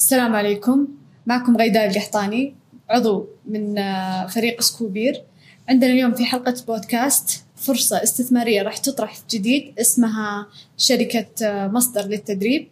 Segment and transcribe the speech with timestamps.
[0.00, 0.88] السلام عليكم.
[1.26, 2.54] معكم غيداء القحطاني
[2.90, 5.22] عضو من آه، فريق سكوبير.
[5.68, 10.46] عندنا اليوم في حلقة بودكاست فرصة استثمارية راح تطرح جديد اسمها
[10.78, 12.68] شركة آه، مصدر للتدريب.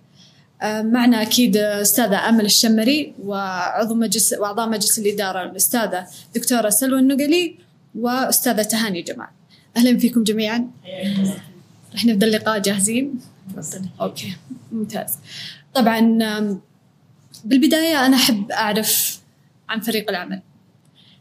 [0.63, 7.55] آه، معنا أكيد أستاذة أمل الشمري وعضو مجلس وأعضاء مجلس الإدارة الأستاذة دكتورة سلوى النقلي
[7.99, 9.29] وأستاذة تهاني جمال.
[9.77, 10.71] أهلا فيكم جميعا.
[11.93, 13.21] راح نبدأ اللقاء جاهزين؟
[14.01, 14.37] أوكي
[14.73, 15.15] ممتاز.
[15.75, 16.19] طبعا
[17.45, 19.21] بالبداية أنا أحب أعرف
[19.69, 20.41] عن فريق العمل.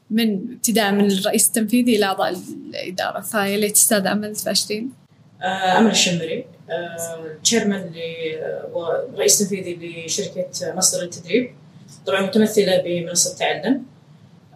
[0.09, 4.89] من ابتداء من الرئيس التنفيذي إلى أعضاء الإدارة فيا ليت أستاذ أمل تباشرين
[5.41, 6.45] آه، أمل الشمري
[7.43, 7.91] تشيرمان
[8.73, 11.51] ورئيس تنفيذي لشركة مصدر التدريب.
[12.05, 13.83] طبعا متمثلة بمنصة تعلم.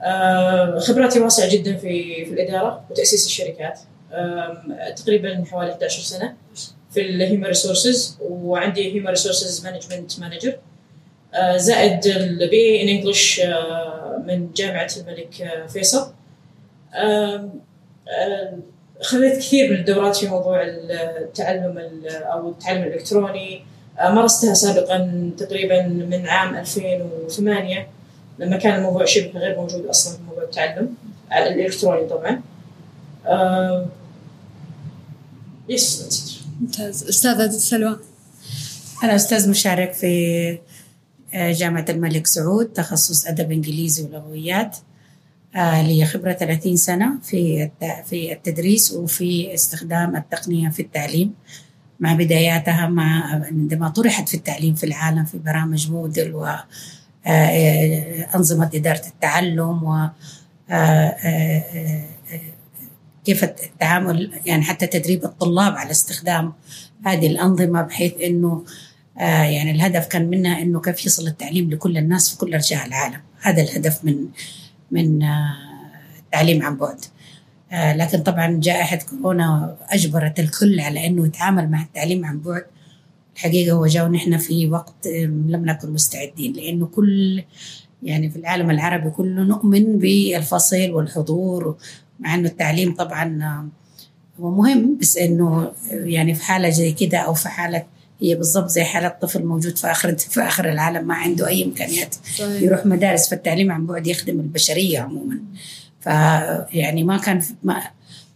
[0.03, 3.79] آه، خبراتي واسعة جدا في في الإدارة وتأسيس الشركات.
[4.95, 6.35] تقريبا حوالي 11 سنة
[6.93, 10.57] في ال human resources وعندي human resources management major
[11.55, 13.41] زائد ال BA in English
[14.27, 16.11] من جامعة الملك آه، فيصل.
[19.01, 23.63] خذيت كثير من الدورات في موضوع التعلم أو التعلم الإلكتروني.
[23.99, 27.87] آه، مارستها سابقا تقريبا من عام 2008
[28.39, 30.95] لما كان الموضوع شبه غير موجود أصلا في موضوع التعلم
[31.31, 32.41] الإلكتروني طبعا.
[35.69, 37.03] يس ممتاز.
[37.09, 37.99] أستاذة سلوى.
[39.03, 40.07] أنا أستاذ مشارك في
[40.49, 40.70] آه،
[41.33, 44.77] جامعة الملك سعود تخصص أدب إنجليزي ولغويات
[45.55, 47.69] آه، لي خبرة 30 سنة في
[48.05, 51.33] في التدريس وفي استخدام التقنية في التعليم.
[51.99, 56.65] مع بداياتها مع عندما طرحت في التعليم في العالم في برامج مودل وأنظمة
[58.65, 60.09] آه، إدارة التعلم و
[63.25, 66.53] كيف التعامل يعني حتى تدريب الطلاب على استخدام
[67.05, 72.29] هذه الأنظمة بحيث أنه آه يعني الهدف كان منها إنه كيف يصل التعليم لكل الناس
[72.29, 73.19] في كل أرجاء العالم.
[73.41, 74.25] هذا الهدف من
[74.91, 75.55] من آه
[76.19, 76.99] التعليم عن بعد.
[77.71, 82.65] آه لكن طبعا جائحة كورونا أجبرت الكل على أنه يتعامل مع التعليم عن بعد.
[83.35, 85.07] الحقيقة هو جاء ونحن في وقت
[85.47, 87.43] لم نكن مستعدين لأنه كل
[88.03, 91.77] يعني في العالم العربي كله نؤمن بالفصل والحضور
[92.19, 93.67] مع أنه التعليم طبعا آه،
[94.41, 97.83] هو مهم بس أنه يعني في حالة زي كده أو في حالة
[98.21, 102.15] هي بالضبط زي حالة طفل موجود في آخر في آخر العالم ما عنده أي إمكانيات
[102.35, 102.61] صحيح.
[102.61, 105.39] يروح مدارس فالتعليم عن بعد يخدم البشرية عموما
[106.01, 107.81] فيعني ما كان ما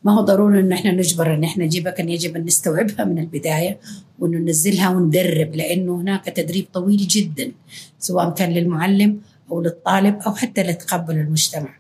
[0.03, 3.79] ما هو ضروري ان إحنا نجبر إن إحنا نجيبها كان يجب أن نستوعبها من البداية
[4.19, 7.52] وانه ننزلها وندرب لأنه هناك تدريب طويل جدا
[8.00, 9.22] سواء كان للمعلم
[9.52, 11.75] أو للطالب أو حتى لتقبل المجتمع.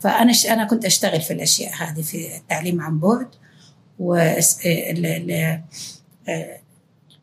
[0.00, 3.26] فأنا أنا كنت أشتغل في الأشياء هذه في التعليم عن بعد
[3.98, 4.14] و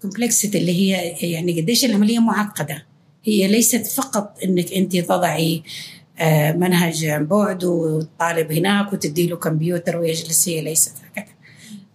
[0.01, 2.85] كومبلكسيتي اللي هي يعني قديش العملية معقدة.
[3.23, 5.63] هي ليست فقط إنك أنت تضعي
[6.19, 11.33] آه، منهج عن بعد والطالب هناك وتدي له كمبيوتر ويجلس هي ليست هكذا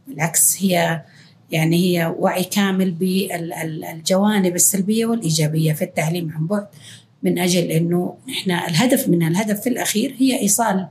[0.08, 1.02] بالعكس هي
[1.50, 6.66] يعني هي وعي كامل بالجوانب السلبية والإيجابية في التعليم عن بعد
[7.22, 10.88] من أجل إنه إحنا الهدف منها الهدف في الأخير هي إيصال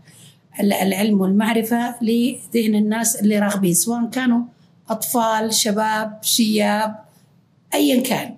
[0.59, 4.41] العلم والمعرفة لذهن الناس اللي راغبين سواء كانوا
[4.89, 7.04] أطفال شباب شياب
[7.75, 8.35] ايا كان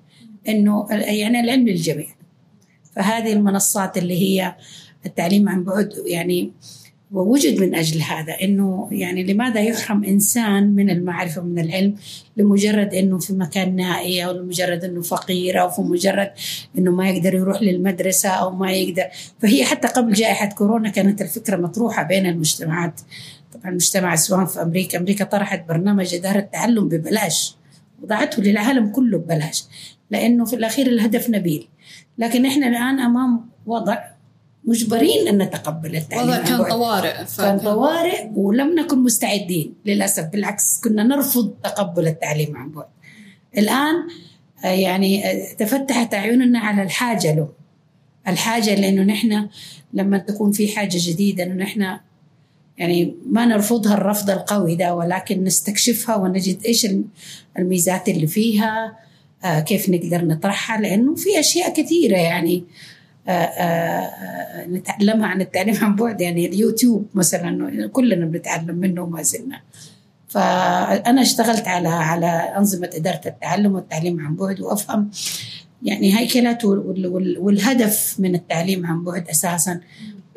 [0.47, 2.07] إنه يعني العلم للجميع.
[2.95, 4.55] فهذه المنصات اللي هي
[5.05, 6.51] التعليم عن بعد يعني
[7.11, 11.95] ووجد من أجل هذا إنه يعني لماذا يحرم إنسان من المعرفة ومن العلم؟
[12.37, 16.31] لمجرد إنه في مكان نائي أو لمجرد إنه فقير أو في مجرد
[16.77, 19.03] إنه ما يقدر يروح للمدرسة أو ما يقدر.
[19.39, 23.01] فهي حتى قبل جائحة كورونا كانت الفكرة مطروحة بين المجتمعات.
[23.53, 27.56] طبعا المجتمع سواء في أمريكا أمريكا طرحت برنامج إدارة التعلم ببلاش.
[28.03, 29.65] وضعته للعالم كله ببلاش
[30.11, 31.67] لأنه في الأخير الهدف نبيل.
[32.17, 33.97] لكن إحنا الآن أمام وضع
[34.65, 36.29] مجبرين أن نتقبل التعليم.
[36.29, 38.27] وضع كان طوارئ كان طوارئ.
[38.35, 40.25] ولم نكن مستعدين للأسف.
[40.25, 42.85] بالعكس كنا نرفض تقبل التعليم عن بعد.
[43.57, 43.95] الآن
[44.65, 47.49] آه، يعني آه، تفتحت اعيننا على الحاجة له.
[48.27, 49.49] الحاجة لأنه نحن
[49.93, 51.97] لما تكون في حاجة جديدة إنه نحن
[52.77, 56.87] يعني ما نرفضها الرفض القوي ده ولكن نستكشفها ونجد إيش
[57.59, 58.97] الميزات اللي فيها
[59.43, 62.63] آه كيف نقدر نطرحها لأنه في أشياء كثيرة يعني
[63.27, 66.21] آه آه نتعلمها عن التعليم عن بعد.
[66.21, 69.61] يعني اليوتيوب مثلا كلنا بنتعلم منه وما زلنا.
[70.27, 72.27] فأنا اشتغلت على على
[72.57, 75.09] أنظمة إدارة التعلم والتعليم عن بعد وأفهم
[75.83, 79.79] يعني هيكلات والهدف من التعليم عن بعد أساسا.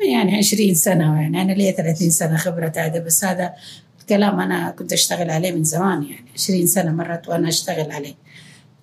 [0.09, 1.41] يعني 20 سنة يعني.
[1.41, 3.53] أنا لي 30 سنة خبرة هذا بس هذا
[4.01, 6.25] الكلام أنا كنت أشتغل عليه من زمان يعني.
[6.35, 8.13] 20 سنة مرت وأنا أشتغل عليه.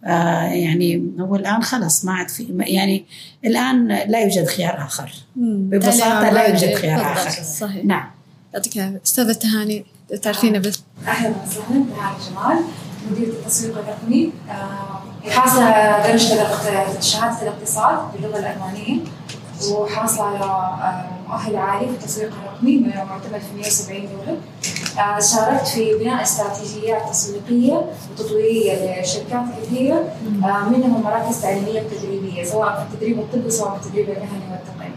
[0.05, 3.05] آه يعني هو الآن خلص ما عاد في يعني
[3.45, 5.13] الآن لا يوجد خيار آخر.
[5.35, 6.75] تعليم لا يوجد.
[6.75, 7.01] خيار.
[7.13, 7.43] آخر.
[7.43, 7.85] صحيح.
[7.85, 8.11] نعم.
[8.55, 9.01] يعطيك العافية.
[9.07, 9.85] أستاذة تهاني
[10.23, 11.85] تعرفينا بس أهلا وسهلا.
[11.97, 12.65] تهاني جمال
[13.11, 15.71] مديرة التسويق الرقمي آه، حاصلة
[16.07, 19.01] درجة شهادة الاقتصاد باللغة الألمانية.
[19.71, 24.39] وحاصلة على آه، مؤهل عالي في التسويق الرقمي معتمد في 170 دولة
[24.99, 30.05] آه، شاركت في بناء استراتيجيات تسويقية وتطويرية لشركات كثيرة
[30.45, 34.95] آه، منهم مراكز تعليمية وتدريبية سواء في التدريب الطبي سواء في التدريب المهني والتقني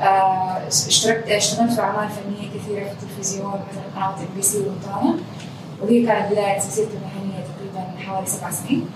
[0.00, 5.14] آه، اشتركت اشتغلت في أعمال فنية كثيرة في التلفزيون مثل قناة ام بي سي وروتانا
[5.82, 8.86] وهي كانت بداية مسيرتي المهنية تقريبا حوالي سبع سنين.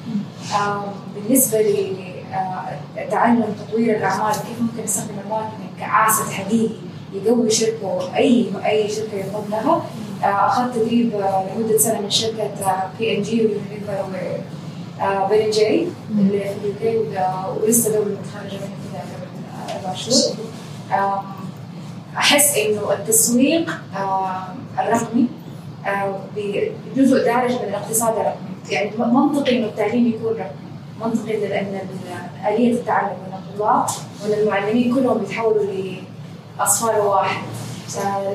[0.55, 1.59] آه، بالنسبة
[2.97, 6.75] لتعلم تطوير الأعمال وكيف ممكن نستخدم ال marketing ك asset حقيقي
[7.13, 9.83] يقوي شركة أي أي شركة ينضم لها
[10.25, 12.51] آه، أخذت تدريب آه، لمدة سنة من شركة
[12.99, 14.05] بي ان جي ويونيليفر
[15.03, 15.87] وبن جي
[16.19, 17.19] اللي في ال UK
[17.63, 20.37] ولسه دولة متخرجة منها كذا قبل أربع شهور
[22.17, 23.71] أحس إنه التسويق
[24.79, 25.27] الرقمي
[26.37, 28.47] ب- جزء دارج من الاقتصاد الرقمي.
[28.71, 30.66] يعني منطقي إنه التعليم يكون رقمي.
[31.01, 33.87] منطقي لأن ال- آلية التعلم من الطلاب
[34.25, 35.65] وإن المعلمين كلهم بيتحولوا
[36.59, 37.43] لأصفار وواحد.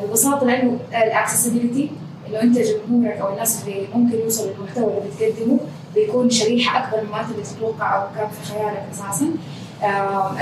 [0.08, 1.92] ببساطه لأنه ال accessibility
[2.30, 5.58] إنه أنت جمهورك أو الناس اللي ممكن يوصلوا للمحتوى اللي بتقدمه
[5.96, 9.26] بيكون شريحة أكبر مما أنت بتتوقع أو كان في خيالك أساسا.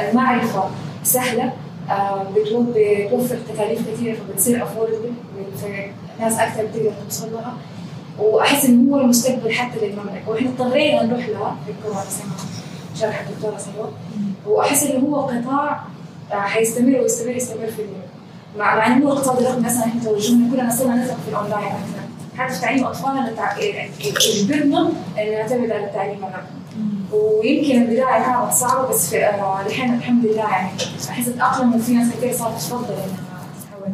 [0.10, 0.64] المعرفة
[1.04, 1.54] سهلة.
[2.36, 5.12] بتوفر تكاليف كثيرة فبتصير affordable
[6.20, 7.54] ناس أكثر بتقدر توصل لها.
[8.20, 10.30] وأحس إنه هو المستقبل حتى للمملكة.
[10.30, 11.26] وإحنا اضطرينا نروح
[11.66, 12.04] في الكورونا
[13.00, 13.92] شرح الدكتورة سلوى
[14.46, 15.84] وأحس إنه هو قطاع
[16.32, 17.82] آه، حيستمر ويستمر يستمر في
[18.58, 22.00] مع مع إنه الاقتصاد الرقمي أصلا إحنا توجهنا كلنا صرنا نثق في الأونلاين أكثر.
[22.38, 23.60] حتى في تعليم أطفالنا التع-
[24.26, 26.60] يجبرنا ان نعتمد على التعليم الرقمي
[27.14, 30.70] ويمكن البداية كانت صعبة بس في آه، الحين الحمد لله يعني
[31.10, 33.06] أحس أتأقلم وفي ناس كثير صارت تفضل إنها
[33.62, 33.94] تتحول.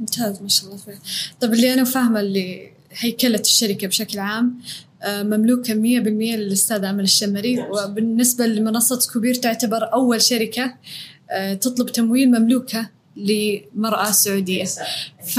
[0.00, 0.76] ممتاز ما شاء الله.
[0.76, 0.98] فيه.
[1.40, 4.58] طب اللي أنا فاهمة اللي هيكلة الشركة بشكل عام
[5.02, 5.76] آه، مملوكة 100%
[6.36, 7.60] للأستاذ أمل الشمري.
[7.60, 10.74] وبالنسبة لمنصة سكوبير تعتبر أول شركة
[11.30, 14.64] آه، تطلب تمويل مملوكة لمرأة سعودية.
[15.24, 15.36] ف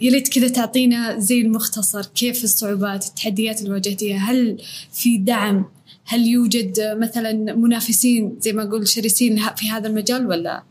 [0.00, 4.62] يا كذا تعطينا زي المختصر كيف الصعوبات التحديات اللي واجهتيها؟ هل
[4.92, 5.64] في دعم؟
[6.04, 10.62] هل يوجد مثلا منافسين زي ما أقول شرسين في هذا المجال ولا؟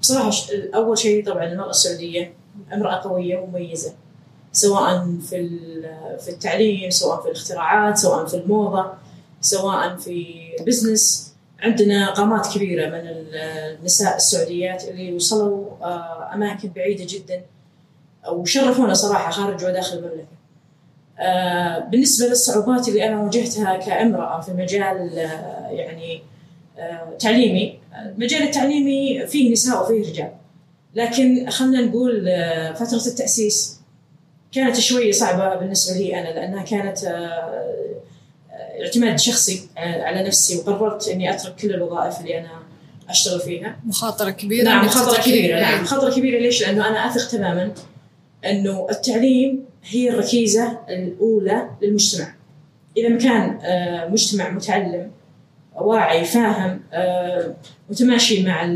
[0.00, 2.34] بصراحة ش- أول شيء طبعا المرأة السعودية
[2.74, 3.92] امرأة قوية ومميزة.
[4.56, 5.48] سواء في
[6.20, 8.92] في التعليم سواء في الاختراعات سواء في الموضة
[9.40, 10.34] سواء في
[10.66, 13.34] بزنس عندنا قامات كبيرة من ال-
[13.78, 17.42] النساء السعوديات اللي وصلوا آه، أماكن بعيدة جدا
[18.28, 20.26] وشرفونا صراحة خارج وداخل المملكة.
[21.18, 26.22] آه، بالنسبة للصعوبات اللي أنا واجهتها كامرأة في مجال آه، يعني
[27.18, 30.32] تعليمي المجال التعليمي فيه نساء وفيه رجال.
[30.94, 32.24] لكن خلينا نقول
[32.74, 33.80] فترة التأسيس
[34.56, 41.08] كانت شوية صعبة بالنسبة لي أنا لأنها كانت آه، آه، اعتماد شخصي على نفسي وقررت
[41.08, 42.48] إني أترك كل الوظائف اللي أنا
[43.08, 43.76] أشتغل فيها.
[43.84, 46.38] مخاطرة كبيرة نعم مخاطرة كبيرة نعم مخاطرة كبيرة.
[46.38, 47.72] ليش؟ لأنه أنا أثق تماما
[48.46, 52.34] أنه التعليم هي الركيزة الأولى للمجتمع.
[52.96, 55.10] إذا ما كان آه، مجتمع متعلم
[55.74, 56.80] واعي فاهم
[57.90, 58.66] متماشي مع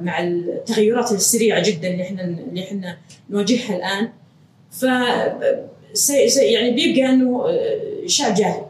[0.00, 2.96] مع التغيرات السريعة جدا اللي إحنا اللي إحنا
[3.30, 4.08] نواجهها الآن
[4.72, 4.82] ف
[6.36, 8.62] يعني بيبقى إنه آه، شعب جاهل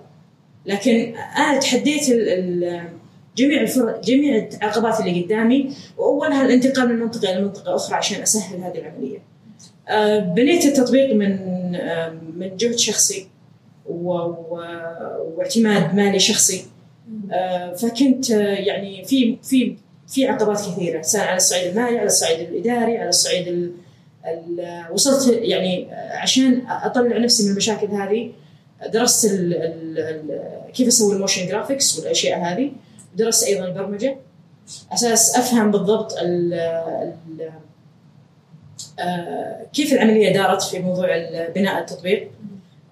[0.66, 2.88] لكن أنا تحديت ال- ال-
[3.36, 8.60] جميع الفرق جميع العقبات اللي قدامي وأولها الانتقال من منطقة إلى منطقة أخرى عشان أسهل
[8.60, 9.18] هذه العملية.
[9.88, 11.38] آه، بنيت التطبيق من
[11.74, 13.26] آه، من جهد شخصي
[15.36, 16.64] واعتماد مالي شخصي
[17.76, 19.76] فكنت يعني في في
[20.08, 23.72] في عقبات كثيرة سواء على الصعيد المالي على الصعيد الإداري على الصعيد ال ال
[24.92, 28.32] وصلت يعني عشان أطلع نفسي من المشاكل هذه
[28.88, 32.72] درست ال ال ال كيف أسوي ال motion graphics والأشياء هذه.
[33.16, 34.16] درست أيضا البرمجه
[34.92, 37.50] أساس أفهم بالضبط ال ال
[38.98, 41.08] آه، كيف العملية دارت في موضوع
[41.54, 42.30] بناء التطبيق.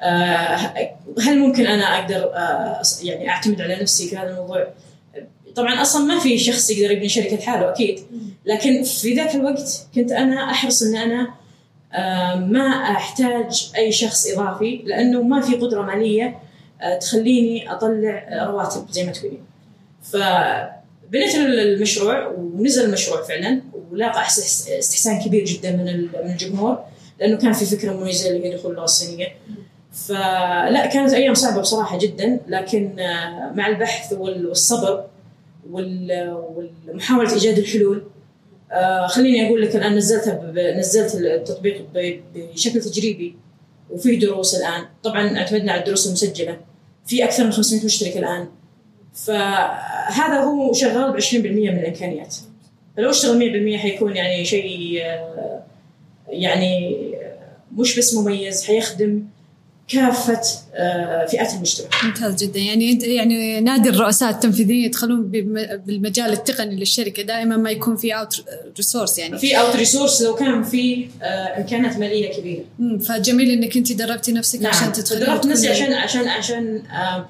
[0.02, 0.56] آه،
[1.22, 4.66] هل ممكن أنا أقدر آه، يعني أعتمد على نفسي في هذا الموضوع؟
[5.56, 7.98] طبعا أصلا ما في شخص يقدر يبني شركة حاله أكيد.
[8.46, 11.30] لكن في ذاك الوقت كنت أنا أحرص إن أنا
[11.92, 16.38] آه، ما أحتاج أي شخص إضافي لأنه ما في قدرة مالية
[16.82, 19.40] آه، تخليني أطلع رواتب زي ما تقولين.
[20.12, 25.84] فبنيت المشروع ونزل المشروع فعلا ولاقى استحسان كبير جدا من
[26.24, 26.78] من الجمهور
[27.20, 29.28] لأنه كان في فكرة مميزة اللي هي دخول اللغة الصينيه
[29.92, 35.04] فلا كانت أيام صعبة بصراحة جدا لكن آه، مع البحث وال- والصبر وال-
[35.70, 38.02] ومحاوله إيجاد الحلول.
[38.72, 41.86] آه، خليني أقول لك الان نزلتها نزلت التطبيق
[42.34, 43.36] بشكل تجريبي
[43.90, 44.84] وفي دروس الآن.
[45.02, 46.58] طبعا أعتمدنا على الدروس المسجلة.
[47.06, 48.48] في أكثر من 500 مشترك الآن.
[49.14, 52.36] فهذا هو شغال ب 20% من الإمكانيات.
[52.96, 53.38] فلو أشتغل
[53.76, 55.62] 100% حيكون يعني شيء آه،
[56.28, 56.96] يعني
[57.76, 59.24] مش بس مميز حيخدم
[59.90, 60.40] كافة
[60.74, 61.88] آه، فئات المجتمع.
[62.04, 62.58] ممتاز جدا.
[62.60, 65.22] يعني انت يعني نادي الرؤساء التنفيذيين يدخلون
[65.86, 69.38] بالمجال التقني للشركة دائما ما يكون في outsource يعني.
[69.38, 71.26] في outsource لو كان في آه،
[71.58, 72.64] إمكانات مالية كبيرة.
[72.78, 77.24] مم، فجميل إنك أنت دربتي نفسك عشان تدخلي دربت نفسي عشان عشان عشان آم،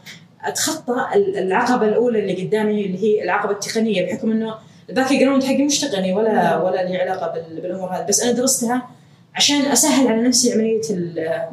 [0.44, 4.54] أتخطى ال- العقبة الأولى اللي قدامي اللي هي العقبة التقنية بحكم إنه
[4.90, 8.06] ال background حقي مش تقني ولا ولا لي علاقة بال- بالأمور هذه.
[8.08, 8.88] بس أنا درستها
[9.34, 11.52] عشان أسهل على نفسي عملية ال- آه،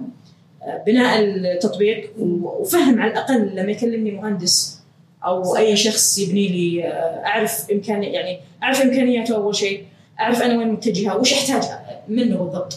[0.86, 4.78] بناء التطبيق وفهم على الأقل لما يكلمني مهندس
[5.26, 9.84] أو أي شخص يبني لي آه، أعرف امكاني يعني أعرف إمكانياته أول شيء
[10.20, 11.64] أعرف أنا وين متجهة وش احتاج
[12.08, 12.74] منه بالضبط.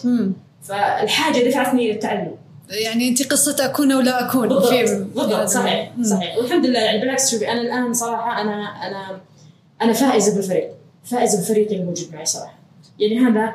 [0.63, 2.31] فالحاجة دفعتني للتعلم.
[2.69, 4.67] يعني أنت قصه أكون أو لا أكون بالضبط.
[4.73, 5.47] في- بالضبط.
[5.47, 5.91] صحيح.
[5.97, 6.03] مم.
[6.03, 6.37] صحيح.
[6.37, 8.53] والحمد لله يعني بالعكس شوفي أنا الآن صراحة أنا
[8.87, 9.19] أنا
[9.81, 10.69] أنا فائزة بالفريق.
[11.05, 12.53] فائزة بالفريق اللي موجود معي صراحة.
[12.99, 13.53] يعني هذا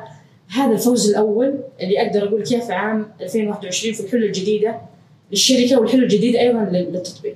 [0.49, 4.81] هذا الفوز الأول اللي أقدر أقول لك اياه في عام 2021 في الحلول الجديدة
[5.31, 7.35] للشركة والحلول الجديدة أيضا لل- للتطبيق.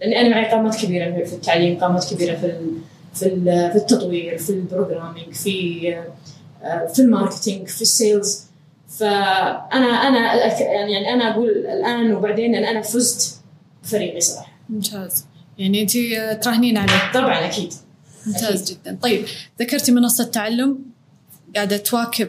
[0.00, 2.52] لأني أنا معي قامات كبيرة في التعليم قامات كبيرة في
[3.14, 3.30] في
[3.72, 5.88] في التطوير في البروجرامينج في
[6.62, 8.44] آه، في ال marketing في ال sales.
[8.98, 13.40] فانا أنا يعني أنا أقول الآن وبعدين إن أنا فزت
[13.82, 14.52] بفريقي صراحة.
[14.68, 15.24] ممتاز.
[15.58, 15.92] يعني أنت
[16.44, 17.12] تراهنين عليه.
[17.14, 17.72] طبعا أكيد.
[18.26, 18.98] ممتاز جدا.
[19.02, 19.24] طيب
[19.60, 20.78] ذكرتي منصة تعلم
[21.54, 22.28] قاعدة تواكب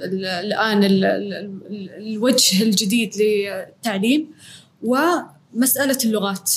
[0.00, 1.32] الآن ال- ال-
[1.70, 4.28] ال- الوجه الجديد للتعليم
[4.82, 6.50] ومسألة اللغات.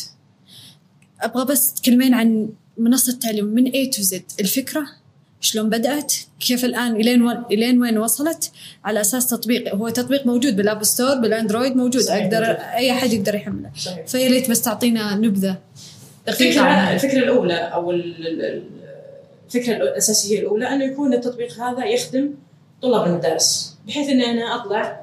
[1.22, 4.15] أبغى بس تكلمين عن منصة التعليم من A to Z.
[4.39, 4.86] الفكرة
[5.41, 8.51] شلون بدأت؟ كيف الآن؟ إلين إلين وين وصلت؟
[8.86, 12.01] على أساس تطبيق هو تطبيق موجود بال App Store بالأندرويد موجود.
[12.01, 12.55] صحيح، أقدر موجود.
[12.60, 13.72] أي أحد يقدر يحمله.
[13.77, 14.08] صحيح.
[14.08, 15.58] فيا ليت بس تعطينا نبذة.
[16.27, 16.46] دقيقة.
[16.48, 18.63] الفكرة عنها الفكرة الأولى أو ال- ال- ال-
[19.46, 22.29] الفكرة الأساسية الأولى أنه يكون التطبيق هذا يخدم
[22.81, 25.01] طلاب المدارس بحيث اني أنا أطلع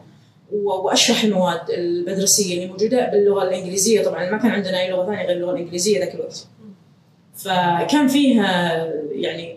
[0.53, 4.05] وأشرح المواد المدرسية اللي موجودة باللغة الإنجليزية.
[4.05, 6.47] طبعا ما كان عندنا أي لغة ثانية غير اللغة الإنجليزية ذاك الوقت.
[7.37, 9.57] فكان فيها يعني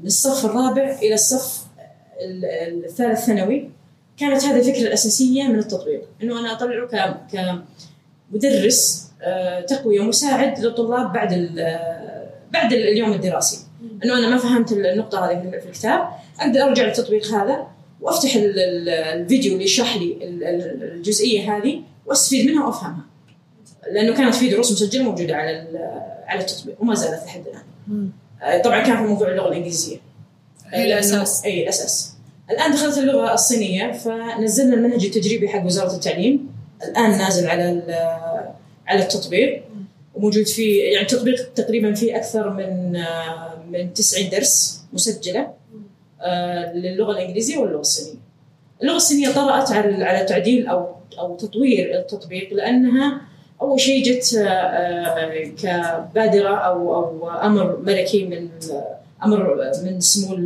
[0.00, 1.64] من الصف الرابع إلى الصف
[2.20, 3.70] ال- الثالث ثانوي
[4.16, 6.02] كانت هذه الفكرة الأساسية من التطبيق.
[6.22, 7.26] إنه أنا أطلعه
[8.32, 11.28] كمدرس آه، تقوية مساعد للطلاب بعد
[12.52, 13.58] بعد اليوم الدراسي.
[14.04, 16.08] إنه أنا ما فهمت النقطة هذه في الكتاب.
[16.40, 17.66] أقدر أرجع للتطبيق هذا
[18.00, 23.04] وأفتح ال- ال- الفيديو اللي يشرح لي ال- ال- الجزئية هذه وأستفيد منها وأفهمها.
[23.92, 25.68] لأنه كانت في دروس مسجلة موجودة على
[26.26, 28.10] على التطبيق وما زالت لحد الآن.
[28.42, 29.96] آه، طبعا كان في موضوع اللغة الإنجليزية.
[30.66, 31.44] هي الأساس.
[31.44, 32.12] إي الأساس.
[32.50, 36.48] الآن دخلت اللغة الصينية فنزلنا المنهج التجريبي حق وزارة التعليم.
[36.84, 37.82] الآن نازل على
[38.86, 39.62] على التطبيق.
[40.14, 45.52] وموجود فيه يعني التطبيق تقريبا فيه أكثر من آه، من 90 درس مسجلة.
[46.74, 48.18] للغة الإنجليزية واللغة الصينية.
[48.82, 50.86] اللغة الصينية طرأت على على تعديل أو
[51.18, 53.20] أو تطوير التطبيق لأنها
[53.62, 60.36] أول شيء جت آه، آه، كبادرة أو أو أمر ملكي من آه، أمر من سمو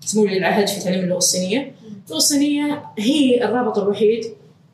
[0.00, 1.72] سمو ولي العهد في تعليم اللغة الصينية.
[2.06, 4.24] اللغة الصينية هي الرابط الوحيد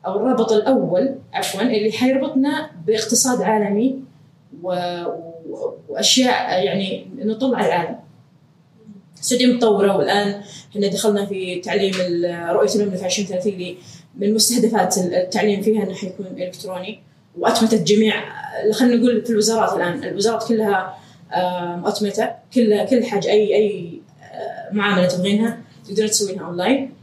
[0.05, 3.99] أو الرابط الأول عفوا اللي حيربطنا باقتصاد عالمي.
[5.89, 7.95] وأشياء يعني نطلع العالم.
[9.19, 10.41] السعودية متطورة والآن
[10.71, 11.93] إحنا دخلنا في تعليم
[12.49, 13.75] رؤية في 2030 اللي
[14.17, 16.99] من مستهدفات التعليم فيها إنه حيكون إلكتروني
[17.39, 18.13] واتمته جميع
[18.71, 20.03] خلينا نقول في الوزارات الآن.
[20.03, 20.97] الوزارات كلها
[21.75, 23.99] مؤتمته كل كل حاجة اي أي
[24.33, 26.93] آه، معاملة تبغينها تقدرين تسوينها أونلاين.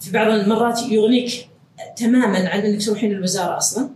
[0.00, 1.48] في بعض المرات يغنيك
[1.96, 3.88] تماما عن إنك تروحين للوزارة أصلا.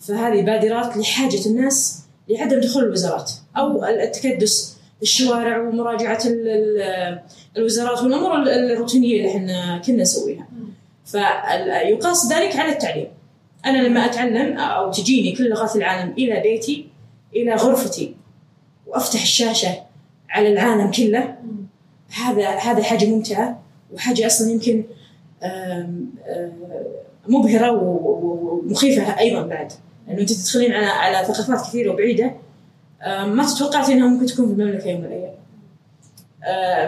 [0.00, 7.20] فهذه بادرات لحاجة الناس لعدم دخول الوزارات أو التكدس الشوارع ومراجعة ال- ال-
[7.56, 10.48] الوزارات والأمور ال- الروتينية اللي إحنا كنا نسويها.
[11.06, 13.06] فيقاس ذلك على التعليم.
[13.66, 16.86] أنا لما أتعلم أو تجيني كل لغات العالم إلى بيتي
[17.36, 18.14] إلى غرفتي
[18.86, 19.82] وأفتح الشاشة
[20.30, 21.34] على العالم كله
[22.14, 23.62] هذا هذا حاجة ممتعة
[23.94, 24.84] وحاجة أصلا يمكن
[27.28, 29.72] مبهرة ومخيفة أيضا بعد.
[30.08, 32.34] لأنه أنت تدخلين على على ثقافات كثيرة وبعيدة
[33.06, 35.34] ما تتوقعتي إنها ممكن تكون في المملكة يوم من الأيام.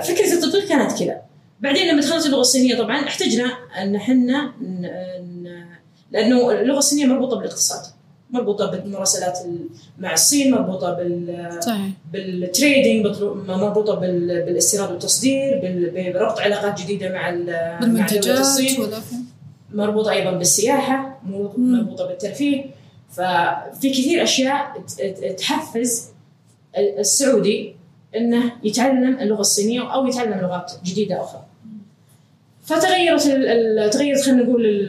[0.01, 1.21] فكرة التطبيق كانت كذا.
[1.61, 3.45] بعدين لما دخلت اللغة الصينية طبعا احتجنا
[3.83, 4.53] أن إحنا
[6.13, 7.81] لأنه اللغة الصينية مربوطة بالاقتصاد
[8.31, 9.69] مربوطة بالمراسلات ال-
[9.99, 13.07] مع الصين مربوطة بال صحيح بالتريدينج
[13.49, 18.99] مربوطة بال- بالاستيراد والتصدير بال- بربط علاقات جديدة مع ال- مع بالمنتجات الصين ولا
[19.75, 21.73] مربوطة أيضا بالسياحة مم.
[21.79, 22.65] مربوطة بالترفيه
[23.11, 24.83] ففي كثير أشياء
[25.39, 26.09] تحفز
[26.79, 27.77] السعودي
[28.17, 31.43] إنه يتعلم اللغة الصينية أو يتعلم لغات جديدة أخرى.
[32.65, 33.23] فتغيرت
[33.93, 34.89] تغيرت خلينا نقول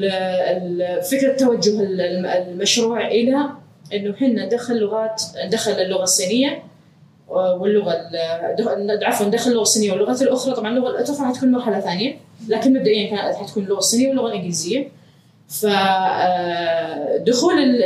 [1.12, 3.50] فكرة توجه ال- الم- المشروع إلى
[3.94, 6.64] إنه إحنا ندخل لغات ندخل اللغة الصينية
[7.28, 7.92] واللغة
[9.04, 13.64] عفوا ندخل اللغة الصينية واللغات الأخرى طبعا اللغة الأخرى حتكون مرحلة ثانية لكن مبدئيا حتكون
[13.64, 14.88] اللغة الصينية واللغة الإنجليزية
[17.18, 17.82] فدخول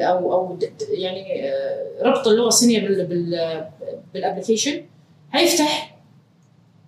[0.00, 3.64] أو أو د- يعني آه، ربط اللغة الصينية بال بال
[4.14, 4.82] بال application
[5.32, 5.96] هيفتح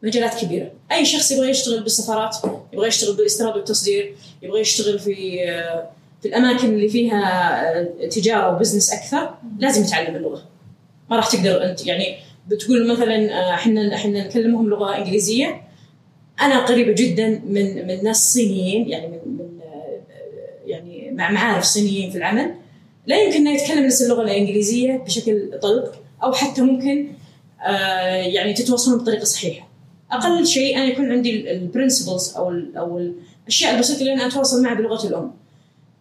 [0.02, 0.70] مجالات كبيرة.
[0.92, 2.36] أي شخص يبغى يشتغل بالسفارات
[2.72, 5.88] يبغى يشتغل بالإستيراد والتصدير يبغى يشتغل في آه،
[6.22, 7.20] في الأماكن اللي فيها
[7.80, 10.42] آه، تجارة و business أكثر لازم يتعلم اللغة.
[11.10, 12.16] ما راح تقدر أنت يعني
[12.48, 15.62] بتقول مثلا آه، إحنا إحنا نكلمهم لغة إنجليزية.
[16.40, 19.35] أنا قريبة جدا من من ناس صينيين يعني من آه،
[21.16, 22.54] مع معارف صينيين في العمل.
[23.06, 27.08] لا يمكن إنه يتكلم نفس اللغة الإنجليزية بشكل طلق أو حتى ممكن
[27.66, 29.68] آه، يعني تتواصلون بطريقة صحيحة.
[30.12, 35.08] أقل شيء أنا يكون عندي البرنسبلز أو أو الأشياء البسيطة اللي أنا أتواصل معها بلغتي
[35.08, 35.32] الأم.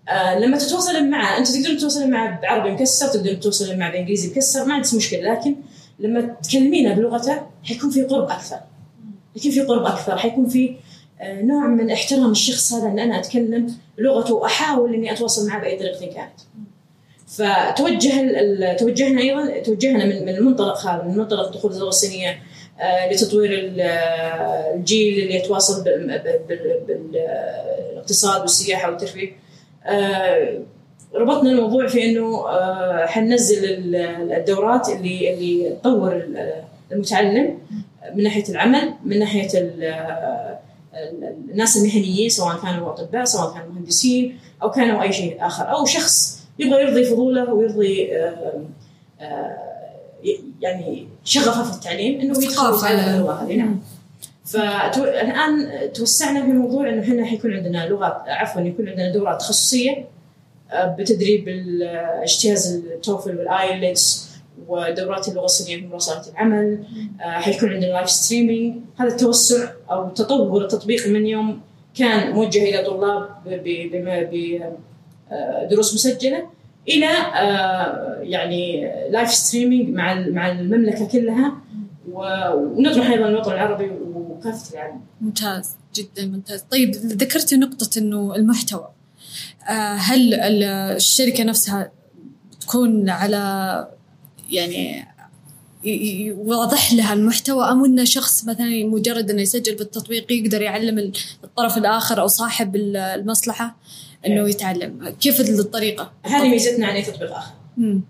[0.10, 4.66] آه لما تتواصل معه أنت تقدر تتواصل معه بعربي مكسر تقدر تتواصل معه بإنجليزي مكسر
[4.66, 5.34] ما عندك مشكلة.
[5.34, 5.56] لكن
[6.00, 8.60] لما تكلمينه بلغته حيكون في قرب أكثر.
[9.34, 10.76] حيكون في قرب أكثر حيكون في
[11.24, 16.00] نوع من احترام الشخص هذا ان أنا أتكلم لغته وأحاول إني أتواصل معه بأي طريقة
[16.14, 16.40] كانت.
[17.28, 22.40] فتوجه توجهنا أيضا توجهنا من من المنطلق هذا من منطلق دخول اللغة الصينية
[22.80, 25.84] آه، لتطوير آه، الجيل اللي يتواصل
[26.88, 29.32] بالاقتصاد والسياحة والترفيه.
[29.86, 30.60] آه،
[31.16, 37.58] ربطنا الموضوع في إنه آه، حننزل ال- الدورات اللي اللي تطور ال- المتعلم
[38.16, 39.50] من ناحية العمل من ناحية
[40.96, 45.72] الناس المهنيين سواء كانوا أطباء سواء كانوا مهندسين أو كانوا أي شيء آخر.
[45.72, 48.62] أو شخص يبغى يرضي فضوله ويرضي آه،
[49.22, 49.58] آه،
[50.62, 52.78] يعني شغفه في التعليم إنه يدخل.
[52.78, 53.44] يتعلم اللغة.
[53.44, 53.80] هذه نعم.
[54.46, 60.08] فالان توسعنا في موضوع إنه إحنا حيكون عندنا لغات عفوا يكون عندنا دورات تخصصية
[60.72, 61.46] آه، بتدريب
[62.24, 64.35] اجتياز ال TOEFL وال IELTS.
[64.68, 66.84] ودورات اللغة الصينيه في مراسلات العمل
[67.22, 71.62] آه، حيكون عندنا live streaming هذا التوسع أو تطور التطبيق من يوم
[71.96, 73.30] كان موجه إلى طلاب
[75.68, 76.50] بدروس مسجلة
[76.90, 81.54] إلى آه، يعني live streaming مع مع المملكة كلها.
[82.12, 85.02] ونطرح أيضا الوطن العربي وكافة العالم.
[85.22, 86.62] ممتاز جدا ممتاز.
[86.62, 88.88] طيب ذكرت نقطة إنه المحتوى.
[89.70, 90.64] آه، هل ال-
[90.96, 91.92] الشركة نفسها
[92.62, 93.88] تكون على
[94.52, 95.06] يعني
[95.84, 101.00] ي- ي- واضح لها المحتوى أم إنه شخص مثلا مجرد إنه يسجل بالتطبيق يقدر يعلم
[101.00, 101.12] ال-
[101.44, 103.76] الطرف الآخر أو صاحب ال- المصلحة
[104.28, 107.52] إنه يتعلم كيف الطريقة؟ هذه ميزتنا عن اي تطبيق اخر.
[107.78, 108.02] مم.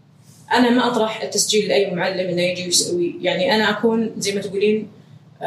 [0.54, 4.88] أنا ما أطرح التسجيل لأي معلم إنه يجي ويسوي يعني أنا أكون زي ما تقولين
[5.42, 5.46] آه،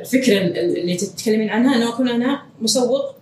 [0.00, 3.14] الفكرة ال- اللي تتكلمين عنها انه أكون أنا مسوق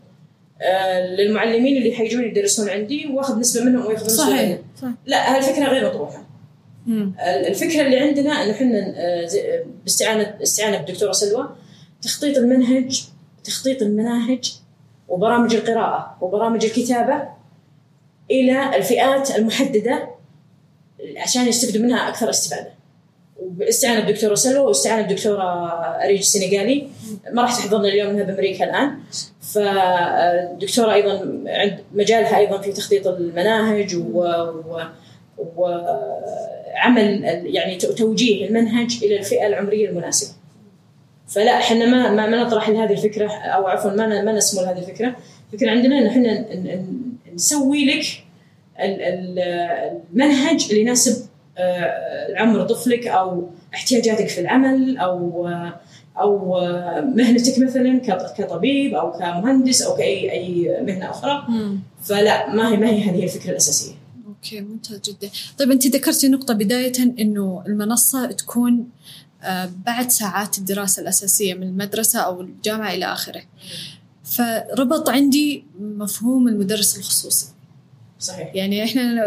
[0.63, 4.97] آه، للمعلمين اللي حيجون يدرسون عندي وأخذ نسبة منهم وياخذ نسبة صحيح منهم.
[5.07, 6.26] لا هالفكرة غير مطروحة.
[7.21, 11.49] الفكرة اللي عندنا إنه إحنا آه، زي- باستعانة استعانة بالدكتورة سلوى
[12.03, 13.05] تخطيط المنهج
[13.45, 14.55] تخطيط المناهج
[15.09, 17.23] وبرامج القراءة وبرامج الكتابة
[18.31, 20.09] إلى الفئات المحددة
[21.17, 22.71] عشان يستفيدوا منها أكثر استفادة.
[23.43, 25.43] وباستعانه بالدكتورة سلوى واستعانة بالدكتورة
[26.05, 26.89] أريج السنغالي
[27.33, 28.99] ما راح تحضرنا اليوم إنها بأمريكا الآن
[29.41, 31.13] فالدكتوره أيضا
[31.47, 34.19] عند مجالها أيضا في تخطيط المناهج و,
[34.69, 34.83] و
[35.57, 40.31] وعمل يعني توجيه المنهج إلى الفئة العمرية المناسبة.
[41.29, 45.17] فلا إحنا ما ما, نطرح لهذه الفكرة أو عفوا ما ما نسمو لهذه الفكرة،
[45.53, 46.45] الفكرة عندنا ان إحنا
[47.35, 48.05] نسوي لك
[48.81, 49.39] ال- ال-
[50.13, 51.27] المنهج اللي يناسب
[51.59, 55.73] آه، عمر طفلك أو احتياجاتك في العمل أو آه،
[56.21, 61.45] أو آه، مهنتك مثلا كط- كطبيب أو كمهندس أو كأي أي مهنة أخرى.
[62.03, 63.93] فلا ما هي ما هي هذه الفكرة الأساسية.
[64.47, 65.31] أوكي ممتاز جدا.
[65.59, 68.89] طيب انت ذكرتي نقطة بداية إنه المنصة تكون
[69.43, 73.43] آه، بعد ساعات الدراسة الأساسية من المدرسة أو الجامعة إلى آخره.
[74.25, 77.47] فربط عندي مفهوم المدرس الخصوصي.
[78.21, 78.55] صحيح.
[78.55, 79.25] يعني إحنا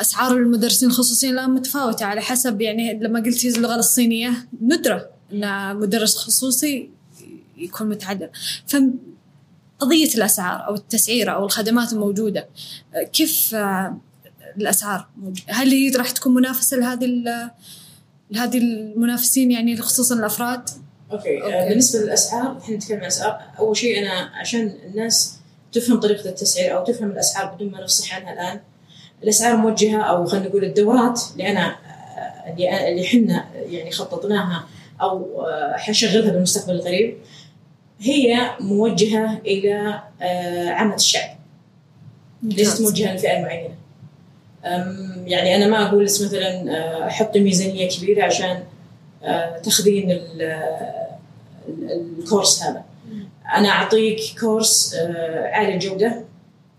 [0.00, 6.16] أسعار المدرسين الخصوصيين الان متفاوتة على حسب يعني لما قلتي اللغة الصينية ندرة إن مدرس
[6.16, 6.90] خصوصي
[7.56, 8.30] يكون متعلم.
[8.66, 8.76] ف
[9.78, 12.48] قضيه الأسعار أو التسعيره أو الخدمات الموجودة
[12.94, 13.54] آه، كيف
[14.58, 15.08] الأسعار؟
[15.48, 17.06] هل هي راح تكون منافسة لهذه
[18.30, 20.70] لهذه المنافسين يعني خصوصا الأفراد؟
[21.12, 21.54] Okay, okay.
[21.54, 21.68] Okay.
[21.68, 25.36] بالنسبة للأسعار إحنا نتكلم عن الأسعار أول شيء أنا عشان الناس
[25.72, 28.60] تفهم طريقة التسعير أو تفهم الأسعار بدون ما نفصح عنها الآن
[29.22, 31.76] الأسعار موجهة أو خلينا نقول الدورات اللي أنا
[32.46, 34.66] اللي اللي إحنا يعني خططناها
[35.02, 37.18] أو آه، حنشغلها بالمستقبل القريب
[38.00, 41.36] هي موجهة إلى آه، عامة الشعب
[42.42, 43.74] ليست موجهة لفئة معينة
[45.26, 48.62] يعني أنا ما أقول بس مثلا آه، أحط ميزانية كبيرة عشان
[49.24, 49.58] آه،
[50.10, 50.42] ال-
[51.68, 52.84] ال- الكورس هذا.
[53.54, 56.24] أنا أعطيك كورس آه، عالي الجودة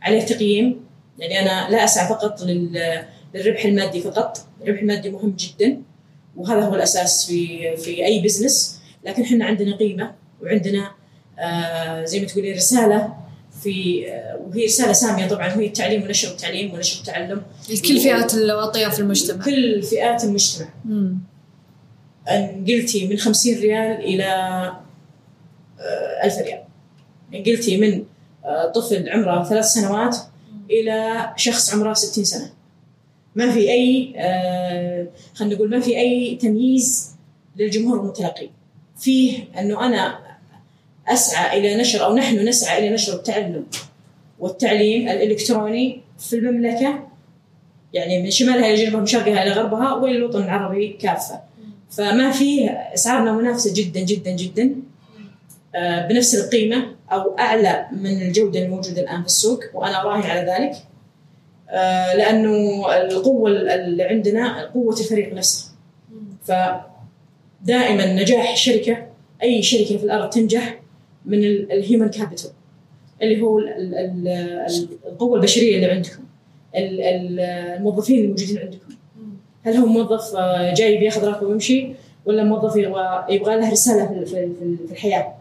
[0.02, 0.86] عليه تقييم
[1.20, 3.04] يعني أنا لا أسعى فقط لل-
[3.36, 4.38] للربح المادي فقط.
[4.64, 5.82] الربح المادي مهم جدا
[6.38, 10.12] وهذا هو الأساس في في أي بزنس لكن إحنا عندنا قيمة
[10.44, 10.92] وعندنا
[11.40, 13.14] آه، زي ما تقولي رسالة
[13.64, 18.88] في آه، وهي رسالة سامية طبعا وهي التعليم ونشر التعليم ونشر التعلم لكل فئات الوطيه
[18.88, 19.46] في المجتمع.
[19.46, 20.70] كل فئات المجتمع.
[20.86, 21.18] مم.
[22.30, 24.26] أن قلتي من 50 ريال إلى
[25.80, 26.64] آه، 1000 ريال.
[27.34, 28.04] ان قلتي من
[28.46, 30.18] آه، طفل عمره ثلاث سنوات
[30.72, 32.50] إلى شخص عمره 60 سنة.
[33.36, 37.16] ما في أي آه، خلينا نقول ما في أي تمييز
[37.56, 38.50] للجمهور المتلقي.
[39.00, 40.27] فيه أنه أنا
[41.10, 43.66] أسعى إلى نشر أو نحن نسعى إلى نشر التعلم
[44.40, 47.08] والتعليم الإلكتروني في المملكة.
[47.94, 51.42] يعني من شمالها إلى جنوبها من شرقها إلى غربها والى الوطن العربي كافة.
[51.92, 54.76] فما فيه أسعارنا منافسة جدا جدا جدا.
[55.76, 60.76] آه، بنفس القيمة أو أعلى من الجودة الموجودة الآن في السوق وأنا راهن على ذلك.
[61.70, 65.66] آه، لأنه القوة اللي عندنا قوة الفريق نفسه.
[66.46, 69.08] فدائما نجاح شركة
[69.44, 70.80] أي شركة في الأرض تنجح.
[71.28, 72.50] من ال human capital
[73.22, 76.24] اللي هو ال- ال- ال- القوة البشرية اللي عندكم
[76.76, 77.40] ال- ال-
[77.78, 78.88] الموظفين الموجودين عندكم.
[79.64, 81.94] هل هو موظف آه، جاي بياخذ راتبه ويمشي
[82.26, 84.50] ولا موظف يبغى يبغى له رسالة في-
[84.92, 85.34] الحياة؟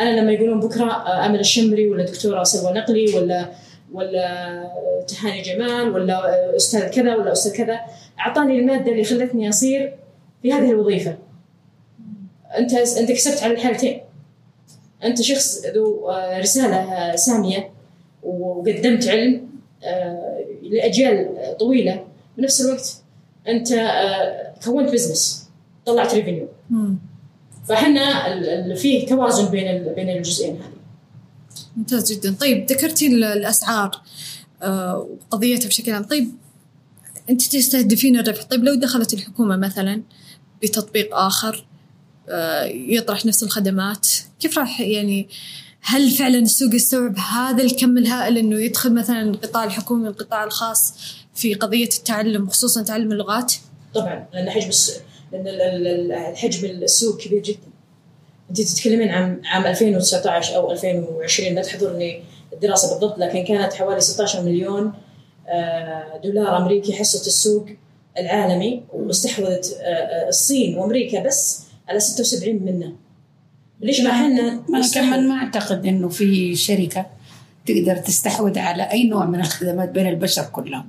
[0.00, 3.48] أنا لما يقولون بكرة آه، أمل الشمري ولا دكتورة سلوى نقلي ولا
[3.92, 4.64] ولا
[5.08, 6.14] تهاني جمال ولا
[6.52, 7.80] آه، أستاذ كذا ولا أستاذ كذا
[8.20, 9.92] أعطاني المادة اللي خلتني أصير
[10.42, 11.16] في هذه الوظيفة.
[12.58, 14.00] أنت أنت كسبت على الحالتين.
[15.04, 17.70] أنت شخص ذو آه، رسالة آه، سامية
[18.22, 19.48] وقدمت علم
[19.84, 22.04] آه، لأجيال طويلة.
[22.38, 23.02] بنفس الوقت
[23.48, 23.68] أنت
[24.64, 25.48] كونت business
[25.86, 26.48] طلعت revenue.
[27.68, 30.72] فاحنا فيه توازن بين بين الجزئين هذه.
[31.76, 32.34] ممتاز جدا.
[32.40, 34.00] طيب ذكرتي ال- الأسعار
[34.62, 36.04] وقضيتها بشكل عام.
[36.04, 36.28] طيب
[37.30, 38.42] أنت تستهدفين الربح.
[38.42, 40.02] طيب لو دخلت الحكومة مثلا
[40.62, 41.66] بتطبيق آخر
[42.74, 44.06] يطرح نفس الخدمات
[44.40, 45.28] كيف راح يعني
[45.82, 50.94] هل فعلا السوق يستوعب هذا الكم الهائل إنه يدخل مثلا القطاع الحكومي والقطاع الخاص
[51.34, 53.52] في قضية التعلم خصوصا تعلم اللغات؟
[53.94, 54.70] طبعا لأن حجم.
[55.32, 57.58] لأن ال- ال- ال- الحجم السوق كبير جدا
[58.50, 64.42] أنت تتكلمين عن عام 2019 أو 2020 لا تحضرني الدراسة بالضبط لكن كانت حوالي 16
[64.42, 64.92] مليون
[65.48, 67.66] آه، دولار أمريكي حصة السوق
[68.18, 72.92] العالمي واستحوذت آه، آه، الصين وأمريكا بس على 76 منه
[73.80, 77.06] ليش ما إحنا ما؟ كمان ما أعتقد إنه في شركة
[77.66, 80.88] تقدر تستحوذ على أي نوع من الخدمات بين البشر كلهم.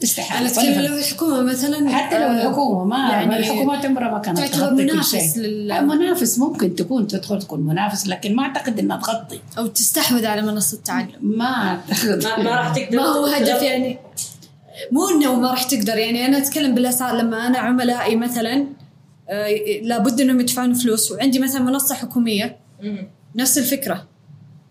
[0.00, 4.18] تستحيل أنا اتكلم لو الحكومة مثلا حتى لو آه، الحكومة ما يعني الحكومات عمرها ما
[4.18, 8.36] كانت تعتبر تغطي كل منافس شيء لل- آه، منافس ممكن تكون تدخل تكون منافس لكن
[8.36, 9.40] ما أعتقد إنها تغطي.
[9.58, 12.24] أو تستحوذ على منصة التعلم ما أعتقد.
[12.24, 13.62] ما, ما راح تقدر ما هو هدف.
[13.62, 13.98] يعني.
[14.92, 18.66] مو إنه ما راح تقدر يعني أنا أتكلم بالاسعار لما أنا عملائي مثلا
[19.82, 21.12] لابد إنهم يدفعون فلوس.
[21.12, 22.56] وعندي مثلا منصة حكومية.
[23.34, 24.06] نفس الفكرة.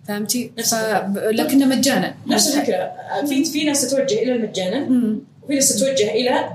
[0.07, 0.77] فهمتي؟ نفس ف...
[1.17, 2.15] لكنها مجانا.
[2.27, 2.91] نفس الفكرة.
[3.27, 4.87] في في ناس تتوجه إلى المجانا.
[5.43, 6.49] وفي ناس تتوجه إلى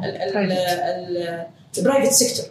[1.79, 2.45] ال private sector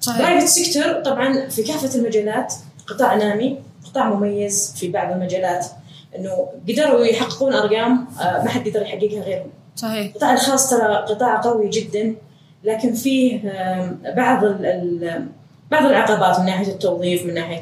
[0.00, 2.54] صحيح private sector طبعا في كافة المجالات
[2.86, 5.66] قطاع نامي قطاع مميز في بعض المجالات.
[6.16, 9.50] إنه قدروا يحققون أرقام آه، ما حد يقدر يحققها غيرهم.
[9.76, 10.06] صحيح.
[10.06, 12.14] القطاع الخاص ترى قطاع قوي جدا.
[12.64, 13.40] لكن فيه
[14.16, 14.44] بعض
[15.70, 17.60] بعض العقبات من ناحية التوظيف من ناحية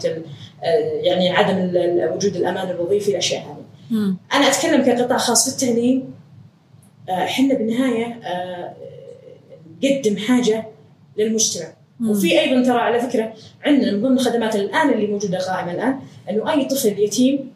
[0.64, 0.66] آه،
[1.02, 1.70] يعني عدم
[2.14, 4.16] وجود الأمان الوظيفي الأشياء هذه مم.
[4.32, 6.14] أنا أتكلم كقطاع خاص في التعليم
[7.08, 8.74] آه، إحنا بالنهاية آه،
[9.82, 10.66] نقدم حاجة
[11.18, 11.66] للمجتمع
[12.00, 12.10] مم.
[12.10, 13.32] وفي أيضا ترى على فكرة
[13.64, 15.98] عندنا من ضمن الخدمات الآن اللي موجودة قائمة الآن
[16.30, 17.52] إنه أي طفل يتيم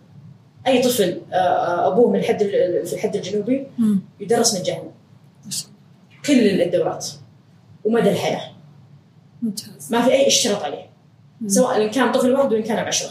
[0.67, 3.67] أي طفل أبوه من الحد ال- في الحد الجنوبي.
[4.21, 4.91] يدرس مجانا
[6.27, 7.07] كل الدورات
[7.85, 8.51] ومدى الحياة
[9.42, 9.88] ممتاز.
[9.90, 10.87] ما في أي اشتراط عليه.
[11.40, 11.49] مم.
[11.49, 13.11] سواء إن كان طفل واحد وإن كان بعشره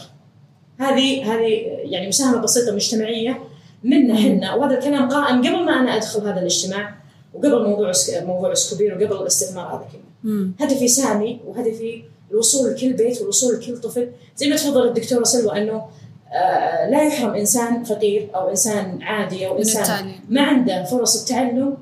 [0.78, 1.48] هذه هذه
[1.84, 3.38] يعني مساهمة بسيطة مجتمعية.
[3.84, 4.54] منا إحنا.
[4.54, 6.94] وهذا الكلام قائم قبل ما أنا أدخل هذا الاجتماع
[7.34, 10.50] وقبل موضوع موضوع اسكوبير وقبل الاستثمار هذا كله.
[10.60, 14.08] هدفي سامي وهدفي الوصول لكل بيت والوصول لكل طفل.
[14.36, 15.86] زي ما تفضل الدكتورة سلوى إنه
[16.32, 21.76] آه لا يحرم إنسان فقير أو إنسان عادي أو إنسان ما عنده فرص التعلم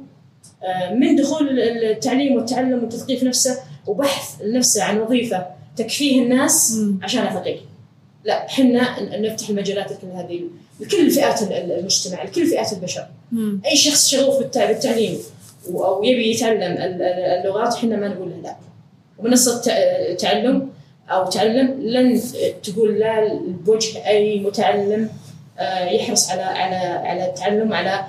[0.93, 5.47] من دخول التعليم والتعلم والتثقيف نفسه وبحث نفسه عن وظيفة
[5.77, 7.61] تكفيه الناس عشان فقير
[8.25, 10.41] لا إحنا نفتح المجالات لكل هذه
[10.81, 13.07] لكل فئات المجتمع لكل فئات البشر.
[13.33, 13.61] مم.
[13.67, 15.19] أي شخص شغوف بالتعليم
[15.69, 16.77] أو يبي يتعلم
[17.43, 18.57] اللغات إحنا ما نقول له لا.
[19.19, 19.63] ومنصة
[20.19, 20.69] تعلم
[21.11, 22.21] أو تعلم لن
[22.63, 25.11] تقول لا بوجه أي متعلم
[25.59, 26.77] آه، يحرص على على
[27.09, 28.07] على التعلم على آه،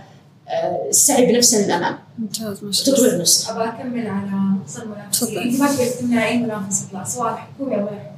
[0.89, 2.97] السعي بنفسه للامام ممتاز ما شاء الله.
[2.97, 3.51] تطوير نفسه.
[3.51, 4.29] أبغى أكمل على
[4.61, 5.27] نقص المنافسين.
[5.27, 5.37] تفضل.
[5.37, 8.11] انت ما تقدر تمنع أي منافسة تطلع سواء حكومي أو غير حكومي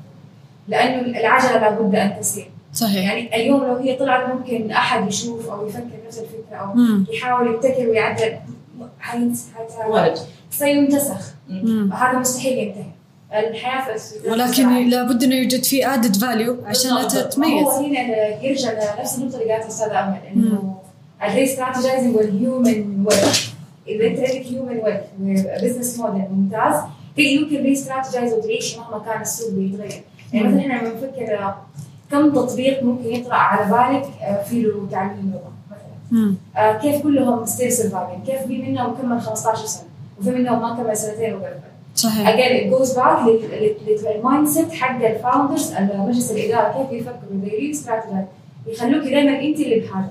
[0.67, 2.49] لأنه العجلة لابد أن تسير.
[2.73, 3.03] صحيح.
[3.03, 7.05] يعني اليوم لو هي طلعت ممكن أحد يشوف أو يفكر نفس الفكرة أو مم.
[7.13, 8.37] يحاول يبتكر ويعدل.
[9.87, 10.17] وارد
[10.51, 11.33] سينتسخ.
[11.93, 12.85] هذا مستحيل ينتهي.
[13.33, 17.11] الحياة في ولكن لابد أنه يوجد في added value عشان بالضبط.
[17.11, 17.63] تتميز.
[17.63, 17.99] هو هنا
[18.43, 20.77] يرجع لنفس النقطة اللي قالتها الأستاذة أمل إنه
[21.27, 23.35] ال re-strategizing وال human work
[23.87, 26.75] اذا انت عندك human work و business model ممتاز
[27.17, 30.01] تقدر يمكن re-strategize وتعيش مهما كان السوق بيتغير.
[30.33, 31.55] يعني مثلا إحنا لما نفكر آه،
[32.11, 36.35] كم تطبيق ممكن يطرا على بالك آه، في له تعليم لغه مثلا.
[36.57, 39.83] آه، كيف كلهم still surviving كيف في منهم كمل 15 سنة؟
[40.19, 41.59] وفي منهم ما كمل سنتين وقفل
[41.95, 42.27] صحيح.
[42.29, 43.27] Again it goes back
[43.87, 48.27] لل mindset حق ال founders مجلس الإدارة كيف يفكروا they really strategize.
[48.67, 50.09] يخلوك دائما أنت اللي بحاجة.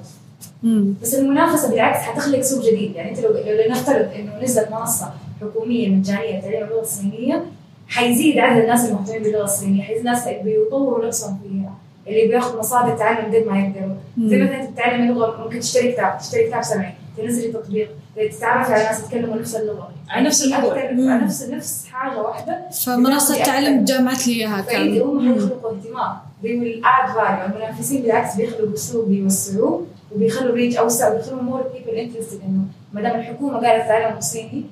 [0.63, 0.95] مم.
[1.03, 2.95] بس المنافسة بالعكس حتخلق سوق جديد.
[2.97, 7.45] يعني انت لو لو نفترض إنه نزلت منصة حكومية مجانيه لتعليم اللغة الصينية
[7.89, 9.83] حيزيد عدد الناس المهتمين باللغة الصينية.
[9.83, 11.75] حيزيد الناس بيطوروا نفسهم فيها.
[12.07, 13.95] اللي بياخذوا مصادر تعلم قد ما يقدروا.
[14.19, 14.43] زي.
[14.43, 16.93] مثلا انت تتعلم اللغة ممكن تشتري كتاب تشتري كتاب سمعي.
[17.17, 19.89] تنزلي تطبيق تتعرفي على ناس يتكلموا نفس اللغة.
[20.09, 20.55] على نفس مم.
[20.55, 22.59] على نفس نفس حاجة واحدة.
[22.87, 25.35] فمنصة التعلم جامعت لي اياها فإذا كامل هم.
[25.35, 29.87] حيخلقوا اهتمام will add value المنافسين بالعكس بيخلقوا اسلوب بيوسعوه.
[30.15, 34.65] وبيخلوا reach أوسع وبيخلوا more people interested إنه ما دام الحكومة قالت تعلم الصيني.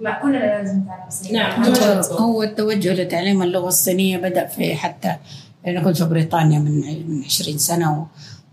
[0.00, 1.64] ما كلنا لازم نتعلم الصيني نعم.
[2.12, 5.16] هو التوجه لتعليم اللغة الصينية بدأ في حتى
[5.66, 8.04] أنا كنت في بريطانيا من من 20 سنة و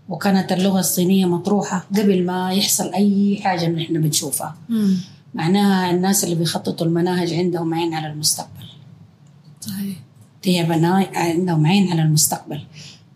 [0.08, 4.96] وكانت اللغة الصينية مطروحة قبل ما يحصل أي حاجة من إحنا بنشوفها مم.
[5.34, 8.64] معناها الناس اللي بيخططوا المناهج عندهم عين على المستقبل
[9.60, 9.96] صحيح
[10.44, 10.60] هي
[11.14, 12.60] عندهم عين على المستقبل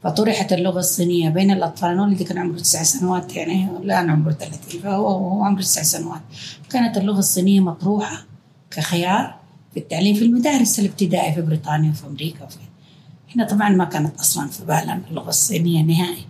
[0.05, 4.81] فطرحت اللغة الصينية بين الأطفال أنا ولدي كان عمره تسع سنوات يعني الآن عمره 30
[4.81, 6.21] فهو هو عمره تسع سنوات.
[6.71, 8.25] كانت اللغة الصينية مطروحة
[8.71, 9.35] كخيار
[9.75, 12.57] في التعليم في المدارس الابتدائي في بريطانيا وفي أمريكا وفي
[13.31, 16.25] إحنا طبعا ما كانت أصلا في بالنا اللغة الصينية نهائي.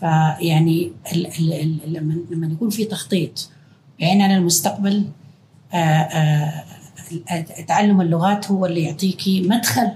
[0.00, 0.92] فيعني
[1.86, 3.50] لما لما يكون في تخطيط
[4.00, 5.04] بعين على المستقبل
[5.72, 6.64] آه، آه،
[7.68, 9.90] تعلم اللغات هو اللي يعطيكي مدخل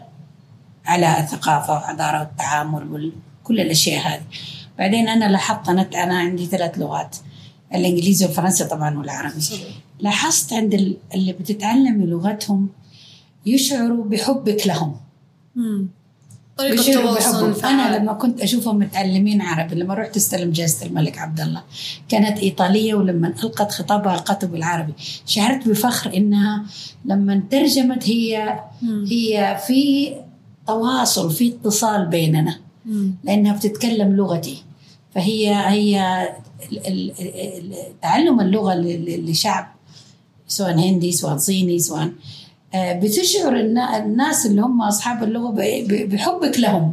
[0.85, 4.23] على الثقافة والحضارة والتعامل وكل الأشياء هذه
[4.79, 7.17] بعدين أنا لاحظت أنا أنا عندي ثلاث لغات
[7.75, 9.35] الإنجليزي والفرنسي طبعا والعربي
[10.01, 12.69] لاحظت عند ال- اللي بتتعلمي لغتهم
[13.47, 14.97] يشعروا بحبك لهم
[15.57, 15.89] مم.
[16.61, 17.53] بيشعروا التواصل أنا
[17.89, 18.03] فعال.
[18.03, 21.63] لما كنت أشوفهم متعلمين عربي لما رحت استلم جائزة الملك عبد الله
[22.09, 24.93] كانت إيطالية ولما ألقت خطابها القته بالعربي
[25.27, 26.65] شعرت بفخر إنها
[27.05, 29.05] لما ترجمت هي مم.
[29.11, 30.13] هي في
[30.67, 32.59] تواصل في اتصال بيننا.
[33.25, 34.63] لأنها بتتكلم لغتي
[35.15, 36.29] فهي هي
[38.03, 38.75] تعلم اللغة
[39.29, 39.67] لشعب
[40.49, 42.13] سواء هندي سواء صيني سواء
[42.75, 45.55] آه، بتشعر الن- الناس اللي هم أصحاب اللغة
[46.07, 46.93] بحبك لهم.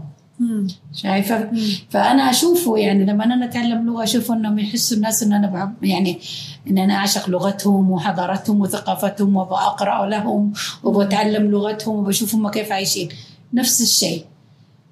[0.93, 1.51] شايفة.
[1.89, 6.19] فأنا أشوفه يعني لما أنا أتعلم لغة أشوف إنهم يحسوا الناس إن أنا بحب يعني
[6.67, 10.53] إن أنا أعشق لغتهم وحضارتهم وثقافتهم وبقرا لهم
[10.83, 13.09] وبتعلم لغتهم وبشوف هم كيف عايشين
[13.53, 14.25] نفس الشيء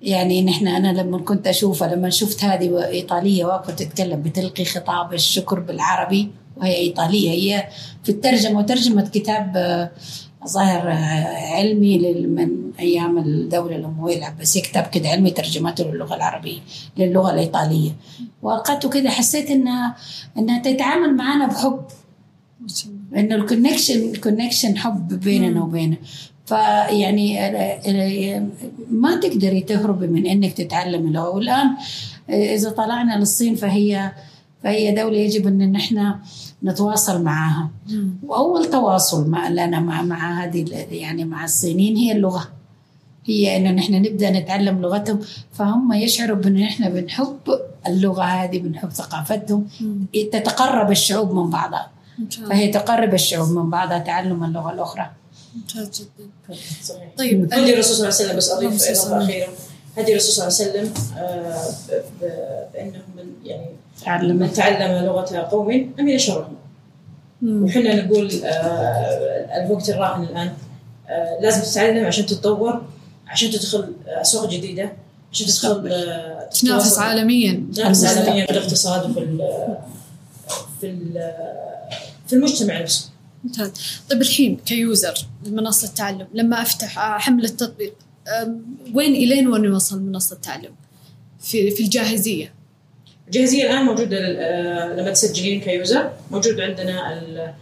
[0.01, 5.59] يعني نحن أنا لما كنت اشوفها لما شفت هذه إيطالية واقفه تتكلم بتلقي خطاب الشكر
[5.59, 7.67] بالعربي وهي إيطالية هي
[8.03, 9.91] في الترجمة وترجمه كتاب آه،
[10.47, 16.59] ظاهر آه، علمي من أيام الدولة الأموية العباسيه كتاب كده علمي ترجمته للغة العربية
[16.97, 17.91] للغة الإيطالية
[18.41, 19.95] والقته كده حسيت إنها
[20.37, 21.81] إنها تتعامل معنا بحب.
[23.15, 25.95] إنه ال connection ال connection حب بيننا مم.
[26.49, 27.27] فيعني
[28.91, 31.11] ما تقدري تهربي من إنك تتعلمي.
[31.11, 31.67] لغه والان
[32.29, 34.11] إذا طلعنا للصين فهي
[34.63, 36.15] فهي دولة يجب أن نحن
[36.63, 37.69] نتواصل معها.
[37.89, 38.13] مم.
[38.23, 42.47] وأول تواصل مع لنا مع مع هذه يعني مع الصينيين هي اللغة.
[43.25, 45.19] هي انه نحن نبدأ نتعلم لغتهم.
[45.53, 47.37] فهم يشعروا بانه نحن بنحب
[47.87, 49.67] اللغة هذه بنحب ثقافتهم.
[50.31, 51.91] تتقرب الشعوب من بعضها.
[52.49, 55.09] فهي تقرب الشعوب من بعضها تعلم اللغة الأخرى.
[55.59, 59.13] ممتاز جدا صحيح طيب هدي الرسول صلى الله عليه وسلم بس أضيف وسلم.
[59.21, 59.47] أخيرة.
[59.97, 63.65] هدي الرسول صلى الله عليه وسلم آه، ب- ب- بأنه من يعني
[64.05, 64.35] تعلم.
[64.35, 66.55] من تعلم لغة قوم امن شرهم.
[67.45, 70.53] وحنا نقول آه، الوقت الراهن الآن.
[71.09, 72.81] آه، لازم تتعلم عشان تتطور
[73.27, 74.93] عشان تدخل أسواق جديدة
[75.31, 75.89] عشان تدخل
[76.61, 77.63] تنافس عالميا.
[77.75, 79.77] تنافس عالميا في الاقتصاد وفي ال-
[80.81, 81.33] في ال-
[82.27, 83.09] في المجتمع نفسه.
[83.43, 83.71] ممتاز.
[84.09, 85.13] طيب الحين كيوزر
[85.45, 87.93] لمنصة التعلم لما أفتح أحمل التطبيق
[88.93, 90.75] وين إلين وين يوصل منصة التعلم
[91.41, 92.53] في في الجاهزية.
[93.27, 96.11] الجاهزية الآن موجودة لل- آه، لما تسجلين كيوزر.
[96.31, 97.53] موجود عندنا ال-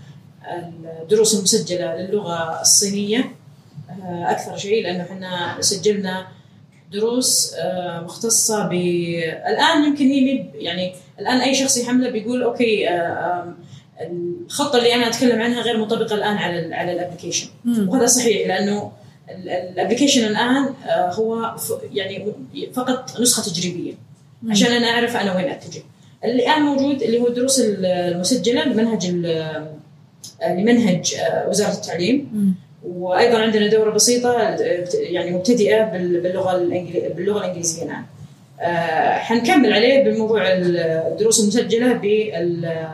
[1.01, 3.35] الدروس المسجله للغة الصينية
[3.89, 6.27] آه، أكثر شيء لأنه إحنا سجلنا
[6.91, 8.71] دروس آه، مختصة ب
[9.49, 12.43] الآن يمكن هي يعني الآن أي شخص يحمله بيقول
[12.89, 13.55] آم،
[14.01, 17.47] الخطة اللي أنا أتكلم عنها غير مطبقه الآن على ال على ال application.
[17.87, 18.91] وهذا صحيح لأنه
[19.45, 21.55] ال application الآن آه، هو
[21.93, 22.33] يعني
[22.73, 23.93] فقط نسخة تجريبية
[24.43, 24.51] مم.
[24.51, 25.81] عشان أنا أعرف أنا وين أتجه.
[26.23, 29.65] اللي الآن موجود اللي هو الدروس المسجلة لمنهج ال-
[30.49, 32.53] لمنهج آه، وزارة التعليم مم.
[32.87, 36.57] وأيضا عندنا دورة بسيطة آه، يعني مبتدئة بال- باللغة
[37.15, 38.03] باللغة الإنجليزية الآن.
[38.61, 42.87] آه، حنكمل عليه بموضوع الدروس المسجلة بال-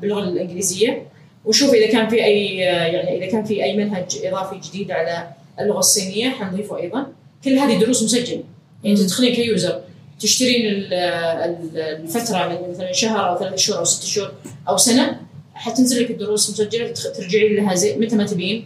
[0.00, 1.06] باللغة الإنجليزية
[1.44, 5.28] ونشوف إذا كان في أي يعني إذا كان في أي منهج إضافي جديد على
[5.60, 7.06] اللغة الصينية حنضيفه أيضا.
[7.44, 8.42] كل هذه دروس مسجلة
[8.84, 8.96] يعني.
[8.96, 9.80] تدخلين كيوزر
[10.20, 14.32] تشترين ال- ال- الفترة من مثلا شهر أو ثلاث شهور أو ست شهور
[14.68, 15.20] أو سنة
[15.54, 18.64] حتنزل لك الدروس مسجلة ترجعين لها زي متى ما تبين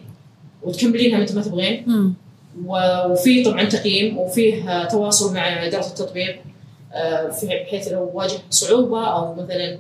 [0.63, 1.85] وتكملينها متى ما تبغين
[2.67, 6.37] وفي طبعا تقييم وفيه آه، تواصل مع إدارة التطبيق
[6.93, 9.79] آه، في بحيث لو واجه صعوبة أو مثلا آه،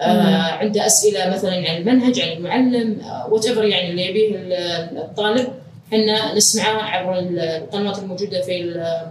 [0.00, 2.98] عنده أسئلة مثلا عن المنهج عن المعلم
[3.30, 5.48] whatever يعني اللي يبيه ال- الطالب
[5.88, 9.06] إحنا نسمعه عبر القنوات الموجودة في ال-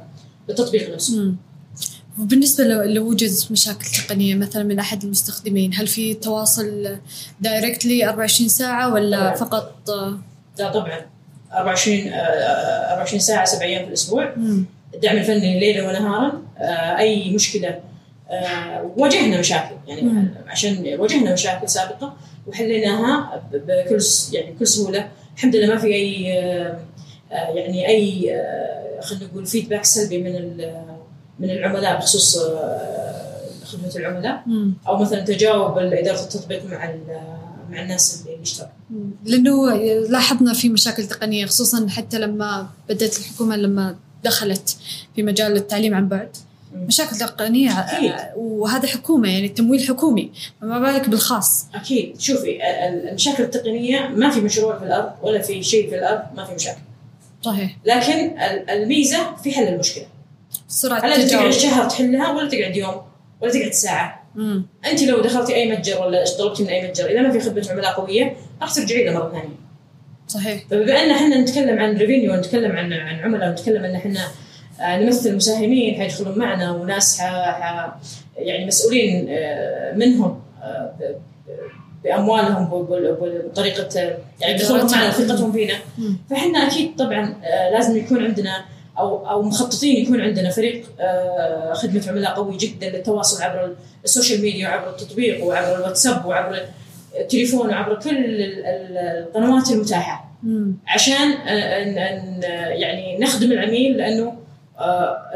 [0.49, 1.33] التطبيق نفسه.
[2.21, 6.97] وبالنسبة لو وجدت مشاكل تقنية مثلا من أحد المستخدمين هل في تواصل
[7.41, 9.35] دايركتلي 24 ساعة ولا طبعاً.
[9.35, 10.17] فقط آه،
[10.59, 11.01] لا طبعا
[11.53, 12.13] 24 آه،
[12.91, 14.65] 24 ساعة سبع أيام في الأسبوع مم.
[14.93, 16.95] الدعم الفني ليلا ونهارا آه،
[17.33, 17.79] مشكلة آه،
[18.97, 20.29] واجهنا مشاكل يعني مم.
[20.47, 22.13] عشان واجهنا مشاكل سابقة
[22.47, 23.99] وحليناها بكل
[24.33, 26.79] يعني بكل سهولة الحمد لله ما في أي آه،
[27.31, 30.57] آه، يعني أي آه، خلينا نقول فيدباك سلبي من
[31.39, 34.43] من العملاء بخصوص آه، خدمة العملاء.
[34.87, 36.95] أو مثلا تجاوب إدارة التطبيق مع
[37.69, 39.11] مع الناس اللي يشتغلوا مم.
[39.25, 39.75] لأنه
[40.09, 44.77] لاحظنا في مشاكل تقنية خصوصا حتى لما بدأت الحكومة لما دخلت
[45.15, 46.37] في مجال التعليم عن بعد.
[46.75, 48.11] مشاكل تقنية أكيد.
[48.11, 51.65] آه، وهذا حكومة يعني تمويل حكومي فما بالك بالخاص.
[51.75, 52.19] أكيد.
[52.19, 56.21] شوفي ال- ال- المشاكل التقنية ما في مشروع في الأرض ولا في شيء في الأرض
[56.35, 56.79] ما في مشاكل.
[57.41, 57.77] صحيح.
[57.85, 60.05] لكن ال- الميزة في حل المشكلة.
[60.67, 63.01] سرعة هل تقعد شهر تحلها ولا تقعد يوم
[63.41, 64.65] ولا تقعد ساعة؟ مم.
[64.91, 67.93] أنت لو دخلتي أي متجر ولا طلبتي من أي متجر إذا ما في خدمة عملاء
[67.93, 69.55] قوية راح ترجعي له مرة ثانية.
[70.27, 70.63] صحيح.
[70.71, 74.27] فبما أن إحنا نتكلم عن ريفينيو ونتكلم عن عن عملاء ونتكلم أن إحنا
[74.81, 77.19] نمثل مساهمين حيدخلون معنا وناس.
[78.37, 80.91] يعني مسؤولين آه، منهم آه،
[82.03, 82.85] بأموالهم
[83.51, 85.73] بطريقة آه، يعني يدخلون معنا ثقتهم فينا.
[86.29, 88.65] فإحنا أكيد طبعا آه، لازم يكون عندنا
[88.97, 94.69] أو أو مخططين يكون عندنا فريق آه، خدمة عملاء قوي جدا للتواصل عبر السوشيال ميديا
[94.69, 96.59] وعبر التطبيق وعبر الواتساب وعبر
[97.19, 100.25] التليفون وعبر كل ال- ال- القنوات المتاحة.
[100.87, 104.35] عشان آه، ان أن آه، يعني نخدم العميل لأنه آه،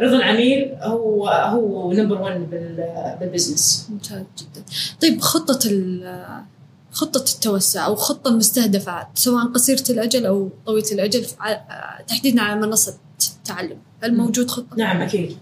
[0.01, 2.49] رضا العميل هو هو number 1
[3.19, 4.63] بال business ممتاز جدا
[5.01, 5.21] طيب
[5.65, 6.43] ال-
[6.91, 12.97] خطة التوسع أو خطة مستهدفة سواء قصيرة الأجل أو طويلة الأجل ع- تحديدا على منصة
[13.37, 14.17] التعلم هل.
[14.17, 15.37] موجود خطة؟ نعم أكيد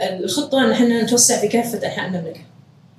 [0.00, 2.40] الخطة إن إحنا نتوسع في كافة أنحاء المملكة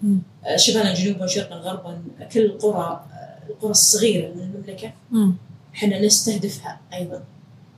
[0.03, 0.19] مم.
[0.45, 1.97] آه، شمالا جنوبا شرقا غربا
[2.33, 5.33] كل القرى آه، القرى الصغيرة من المملكة مم.
[5.75, 7.23] إحنا نستهدفها أيضا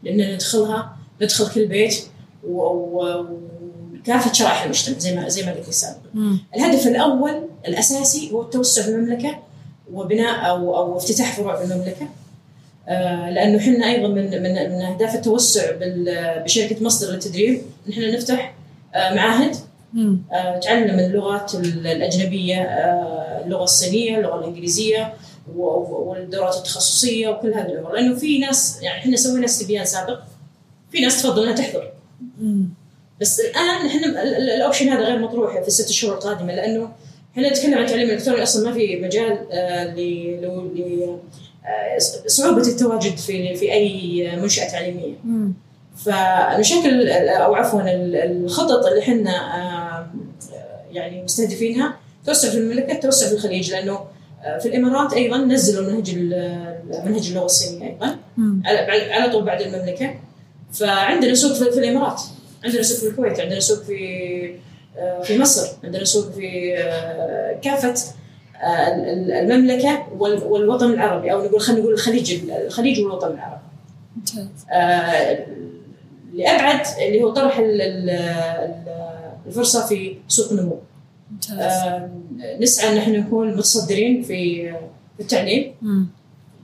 [0.03, 2.03] لأن ندخلها ندخل كل بيت
[2.43, 5.99] وكافه شرائح المجتمع زي ما زي ما قلت سابقا.
[6.55, 9.39] الهدف الأول الأساسي هو التوسع في المملكة
[9.93, 12.07] وبناء أو أو افتتاح فروع في المملكة.
[12.87, 15.63] آه، لأنه إحنا أيضا من من من أهداف التوسع
[16.43, 18.53] بشركة مصدر للتدريب ان إحنا نفتح
[18.95, 19.55] آه، معاهد.
[20.31, 22.61] آه، تعلم اللغات ال- الأجنبية
[23.45, 25.13] اللغة الصينية اللغة الإنجليزية
[25.55, 30.19] و- و- والدورات التخصصية وكل هذه الأمور لأنه في ناس يعني إحنا سوينا استبيان سابق
[30.91, 31.91] في ناس تفضل إنها تحضر.
[33.21, 36.89] بس الآن إحنا ال- ال- الاوبشن هذا غير مطروح في الست شهور القادمة لأنه
[37.33, 39.99] إحنا نتكلم عن التعليم الالكتروني أصلا ما في مجال آه، ل
[40.41, 41.17] لو- ل
[41.65, 41.97] آه،
[42.27, 45.13] صعوبة التواجد في في أي منشأة تعليمية.
[45.25, 45.53] مم.
[46.05, 50.07] فالمشاكل أو عفوا ال- الخطط اللي إحنا آه،
[50.91, 51.95] يعني مستهدفينها
[52.25, 53.99] توسع في المملكة توسع في الخليج لأنه
[54.43, 56.15] آه، في الإمارات أيضا نزلوا منهج
[57.05, 58.15] منهج اللغة الصينية أيضا.
[59.11, 60.15] على طول بعد المملكة.
[60.79, 62.21] فعندنا سوق في, في الإمارات
[62.63, 63.97] عندنا سوق في الكويت عندنا سوق في
[64.97, 67.93] آه، في مصر عندنا سوق في آه، كافة
[68.63, 73.61] آه، ال- ال- المملكة وال- والوطن العربي أو نقول خلينا نقول الخليج الخليج والوطن العربي.
[76.33, 79.07] لأبعد اللي هو طرح ال- ال- ال-
[79.47, 80.79] الفرصة في سوق النمو.
[82.59, 84.71] نسعى ان إحنا نكون متصدرين في
[85.17, 85.73] في التعليم.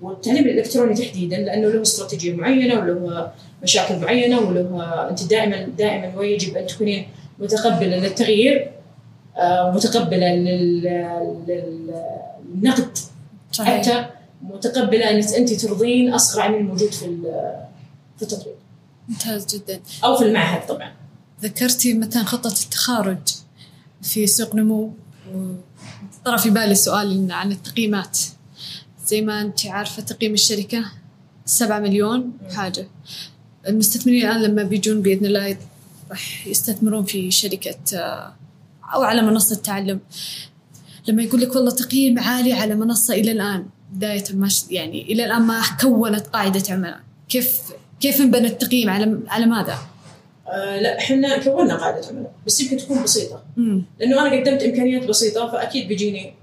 [0.03, 3.31] والتعليم الإلكتروني تحديدا لأنه له استراتيجية معينة وله
[3.63, 7.07] مشاكل معينة وله أنت دائما دائما ويجب أن تكونين
[7.39, 8.71] متقبله للتغيير
[9.37, 10.83] آه، متقبله لل-
[11.47, 12.03] لل-
[12.55, 12.97] للنقد
[13.51, 13.81] صحيح.
[13.81, 14.05] حتى
[14.41, 17.05] متقبله انك أنت ترضين أصغر عميل موجود في
[18.17, 18.55] في التطبيق
[19.09, 19.79] ممتاز جدا.
[20.03, 20.91] أو في المعهد طبعا.
[21.41, 23.17] ذكرتي مثلا خطة التخارج
[24.01, 24.91] في سوق نمو
[26.25, 28.19] طرى في بالي سؤال عن التقييمات.
[29.05, 30.85] زي ما أنت عارفة تقييم الشركة
[31.45, 32.87] سبعة مليون حاجة.
[33.67, 35.57] المستثمرين الآن لما بيجون بإذن الله
[36.09, 38.33] راح يستثمرون في شركة آه،
[38.93, 39.99] أو على منصة تعلم.
[41.07, 45.41] لما يقول لك والله تقييم عالي على منصة إلى الآن بداية ما يعني إلى الآن
[45.41, 46.99] ما كونت قاعدة عملاء
[47.29, 47.61] كيف
[47.99, 49.77] كيف انبنى التقييم على على ماذا؟
[50.47, 53.43] آه لا إحنا كونا قاعدة عملاء بس يمكن تكون بسيطة.
[53.57, 56.33] امم لأنه أنا قدمت إمكانيات بسيطة فأكيد بيجيني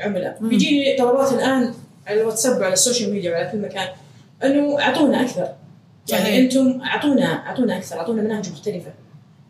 [0.00, 0.38] عملاء.
[0.40, 0.48] مم.
[0.48, 1.74] بيجيني طلبات الآن
[2.08, 3.88] على الواتساب وعلى السوشيال ميديا وعلى كل مكان
[4.44, 5.48] إنه أعطونا أكثر.
[6.06, 6.26] صحيح.
[6.26, 8.92] يعني أنتم أعطونا أعطونا أكثر أعطونا مناهج مختلفة.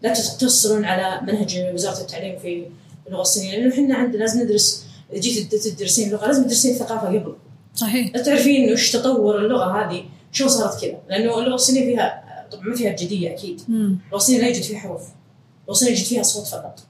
[0.03, 2.67] لا تقتصرون على منهج وزارة التعليم في
[3.07, 4.87] اللغة الصينيه لأنه إحنا عندنا لازم ندرس.
[5.15, 7.35] جيت تدرسين اللغة لازم تدرسين الثقافة قبل.
[7.75, 8.11] صحيح.
[8.15, 10.99] لا تعرفين وش تطور اللغة هذه شو صارت كذا.
[11.09, 13.61] لأنه اللغة الصينية فيها طبعا ما فيها جدية أكيد.
[13.69, 15.03] اللغة الصينية لا يوجد فيها حروف.
[15.03, 16.81] اللغة الصينية يوجد فيها أصوات فقط.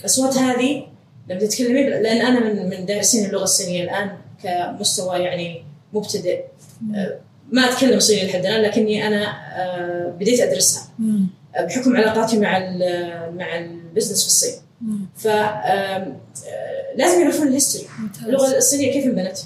[0.00, 0.86] الأصوات هذه
[1.28, 4.16] لما تتكلمين لأن أنا من من دارسين اللغة الصينية الآن.
[4.42, 6.44] كمستوى يعني مبتدئ
[6.94, 7.18] آه،
[7.52, 9.24] ما أتكلم صيني لحد الآن لكني أنا
[9.56, 10.82] آه، بديت أدرسها
[11.56, 12.58] آه، بحكم علاقاتي مع
[13.34, 14.54] مع ال business في الصين
[15.16, 15.26] ف
[16.96, 17.86] لازم يعرفون ال history
[18.26, 19.38] اللغة الصينية كيف انبنت.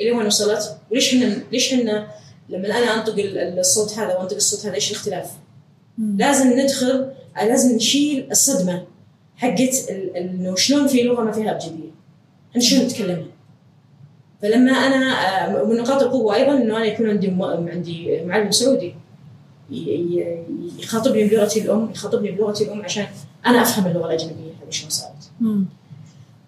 [0.00, 2.08] إلى وين وصلت وليش إحنا ليش إحنا
[2.48, 5.30] لما أنا أنطق ال- الصوت هذا وأنطق الصوت هذا إيش الاختلاف؟
[5.98, 6.16] مم.
[6.18, 8.84] لازم ندخل لازم نشيل الصدمة
[9.36, 11.90] حقت انه شلون في لغة ما فيها أبجدية؟
[12.50, 13.26] إحنا شلون نتكلمها؟
[14.42, 14.96] فلما أنا
[15.60, 17.32] آه، من نقاط القوة أيضا إنه أنا يكون عندي
[17.72, 18.94] عندي معلم سعودي.
[20.78, 23.06] يخاطبني بلغتي الأم يخاطبني بلغتي الأم عشان
[23.46, 25.12] أنا أفهم اللغة الأجنبية هذه شلون صارت.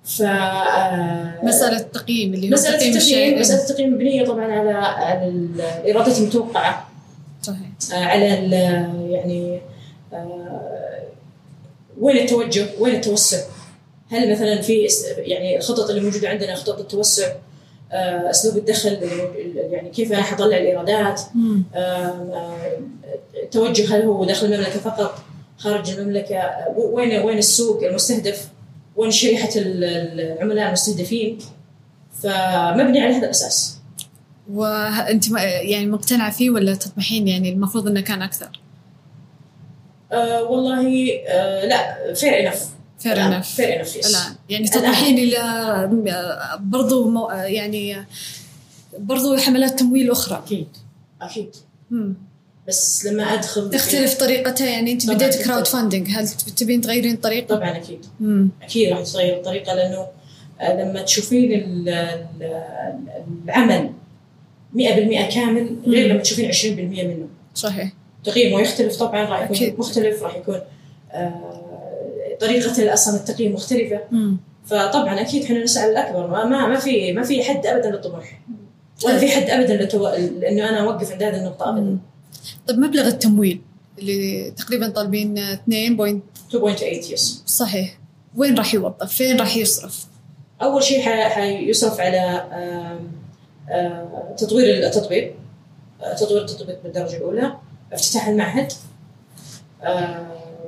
[0.05, 3.41] ف آه، مسألة التقييم اللي هو مسألة تقييم التقييم الشيء.
[3.41, 6.89] مسألة التقييم مبنية طبعا على على الإيرادات المتوقعة.
[7.43, 7.59] صحيح.
[7.93, 9.61] آه، على ال- يعني
[12.01, 13.39] وين التوجه؟ وين التوسع؟
[14.11, 14.89] هل مثلا في
[15.19, 17.33] يعني الخطط اللي موجودة عندنا خطط التوسع؟
[17.93, 18.99] آه، أسلوب الدخل
[19.57, 20.57] يعني كيف حطلع
[21.35, 21.63] مم.
[21.75, 22.79] آه، آه،
[23.43, 25.19] التوجه هل هو داخل المملكة فقط
[25.59, 28.49] خارج المملكة؟ آه، وين وين السوق المستهدف؟
[28.97, 31.39] وين شريحة ال- العملاء المستهدفين؟
[32.23, 33.79] فمبني على هذا الأساس.
[34.53, 38.61] وأنت ما- يعني مقتنعة فيه ولا تطمحين؟ يعني المفروض إنه كان أكثر؟
[40.13, 42.69] آه والله آه لا fair enough
[43.03, 45.39] fair enough yes الآن يعني تطمحين إلى
[46.61, 47.97] برضو مو يعني
[48.99, 50.69] برضو حملات تمويل أخرى أكيد
[51.23, 51.57] أكيد
[51.91, 52.15] مم.
[52.69, 55.43] بس لما أدخل تختلف طريقتها يعني طبعاً بديت.
[55.43, 58.49] Crowdfunding هل تبين تغيرين الطريقة؟ طبعا أكيد مم.
[58.63, 60.07] أكيد راح تتغير الطريقة لأنه
[60.61, 62.99] آه، لما تشوفين ال- ال-
[63.45, 63.91] العمل
[64.75, 66.07] 100% كامل غير.
[66.09, 67.93] لما تشوفين 20% منه صحيح
[68.25, 69.79] تقييمه يختلف طبعا راح يكون أكيد.
[69.79, 70.61] مختلف راح يكون
[71.13, 71.72] آه،
[72.43, 74.37] طريقة أصلا التقييم مختلفة مم.
[74.67, 78.41] فطبعا أكيد إحنا نسعى للاكبر ما ما في ما في حد ابدا للطموح
[79.05, 80.07] ولا في حد ابدا لتو...
[80.07, 81.99] إنه أنا أوقف عند هذه النقطة ابدا مم.
[82.67, 83.61] طيب مبلغ التمويل
[83.99, 86.23] اللي تقريبا طالبين 2 بوينت
[86.53, 87.99] 2.8 يس صحيح
[88.37, 90.07] وين راح يوظف؟ فين راح يصرف؟
[90.63, 92.45] أول شيء حيصرف على
[94.37, 95.35] تطوير التطبيق
[96.19, 97.53] تطوير التطبيق بالدرجة الأولى
[97.93, 98.73] افتتاح المعهد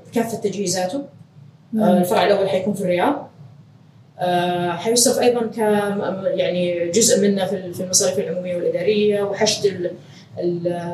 [0.07, 1.05] بكافة تجهيزاته
[1.75, 3.31] الفرع الأول حيكون في الرياض.
[4.19, 5.59] آه، حيصرف أيضا ك
[6.39, 9.91] يعني جزء منه في المصاريف العمومية والإدارية وحشد ال-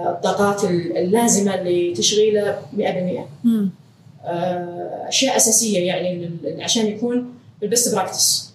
[0.08, 3.70] الطاقات اللازمة لتشغيله 100% مم.
[4.24, 8.54] آه، أشياء أساسية يعني عشان يكون البست براكتس.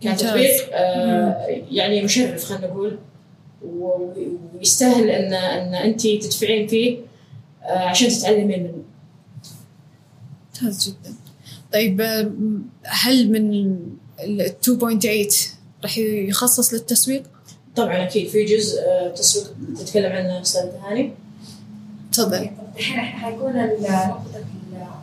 [0.00, 0.28] كان ممتاز.
[0.30, 2.98] تطبيق آه، يعني مشرف خلينا نقول.
[3.64, 6.98] ويستاهل ان إن انت تدفعين فيه
[7.64, 8.72] آه، عشان تتعلمين منه.
[10.62, 11.14] ممتاز جدا.
[11.72, 12.00] طيب
[12.82, 13.76] هل من
[14.20, 15.48] ال 2.8
[15.82, 17.22] راح يخصص للتسويق؟
[17.76, 19.46] طبعا أكيد في جزء آه، تسويق
[19.78, 21.12] تتكلم عنه أستاذ هاني.
[22.12, 22.50] تفضل.
[22.78, 24.14] الحين إحنا حيكون ال-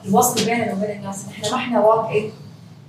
[0.06, 1.26] الوصل بيننا وبين الناس.
[1.28, 2.30] إحنا ما إحنا walk in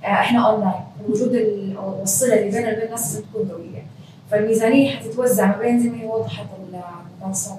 [0.04, 0.74] إحنا اونلاين
[1.06, 3.86] الوجود ال- أو الصلة اللي بيننا وبين الناس لازم تكون قوية.
[4.30, 6.80] فالميزانية حتتوزع ما بين زي ما هي وضحت ال-
[7.20, 7.52] كان أستاذ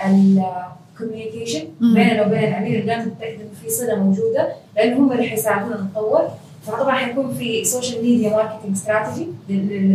[0.00, 0.44] امل
[1.00, 1.94] ال communication مم.
[1.94, 6.28] بيننا وبين العميل دائما نتاكد إنه في صلة موجودة لأن هم اللي حيساعدونا نتطور
[6.66, 9.26] فطبعا حيكون في social media marketing strategy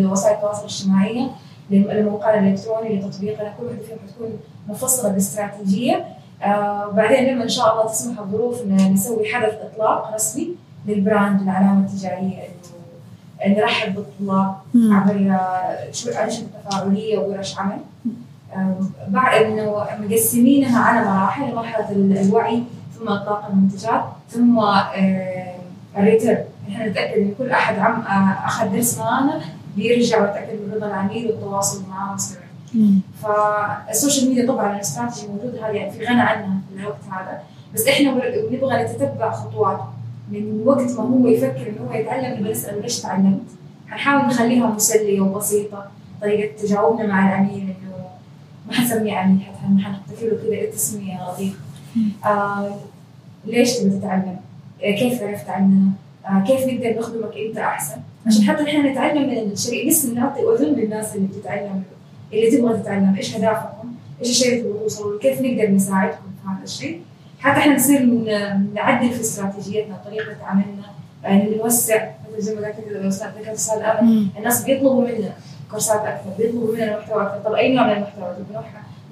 [0.01, 1.27] لوسائل التواصل الاجتماعي
[1.71, 6.05] للموقع الإلكتروني لتطبيقنا كل واحدة فيهم حتكون مفصلة باستراتيجية
[6.43, 10.47] آه وبعدين لما إن شاء الله تسمح الظروف إن نسوي حدث إطلاق رسمي
[10.87, 12.37] لل brand العلامة التجارية
[13.45, 14.55] إنه نرحب بالطلاب.
[14.75, 15.37] عبر
[15.91, 17.77] شو انشطه تفاعلية وورش عمل
[18.57, 22.63] انه مقسمينها على مراحل مرحلة ال- الوعي
[22.99, 25.53] ثم اطلاق المنتجات ثم آم،
[25.97, 26.43] ال return.
[26.69, 29.41] نحن نتأكد إن كل أحد عم آه، أخذ درس معنا
[29.75, 32.39] بيرجع ويتأكد من رضا العميل والتواصل معه مستمر.
[33.23, 37.39] فال social media طبعا الاستراتيجي موجود هذه يعني في غنى عنها في الوقت هذا.
[37.73, 38.11] بس إحنا
[38.51, 39.85] بنبغى نتتبع خطواته
[40.31, 43.41] من وقت ما هو يفكر إنه هو يتعلم نبغى نسأله ليش تعلمت؟
[43.89, 45.85] حنحاول نخليها مسلية وبسيطة.
[46.21, 47.72] طريقة تجاوبنا مع العميل
[48.73, 51.57] حنسميه عميل حتى حنحط له كذا تسميه لطيفه
[52.25, 52.75] آه
[53.45, 54.37] ليش تبغى تتعلم؟
[54.83, 55.91] آه كيف عرفت عننا؟
[56.25, 57.95] آه كيف نقدر نخدمك أنت أحسن؟
[58.27, 61.83] عشان حتى نحن نتعلم من الشريك لسه نعطي أذن للناس اللي بتتعلم
[62.33, 66.63] اللي تبغى تتعلم إيش اهدافكم؟ إيش الشيء اللي تبغوا توصلوا؟ كيف نقدر نساعدكم في هذا
[66.63, 67.01] الشيء؟
[67.39, 68.05] حتى إحنا نصير
[68.73, 70.83] نعدل في استراتيجيتنا طريقة عملنا
[71.23, 74.27] يعني نوسع مثل زي ما قلت كده الاستاذ ذكر الأستاذ امل مم.
[74.37, 75.33] الناس بيطلبوا منا
[75.73, 78.63] كورسات أكثر بيطلبوا منا محتوى أكثر طب أي نوع من المحتوى؟ نوع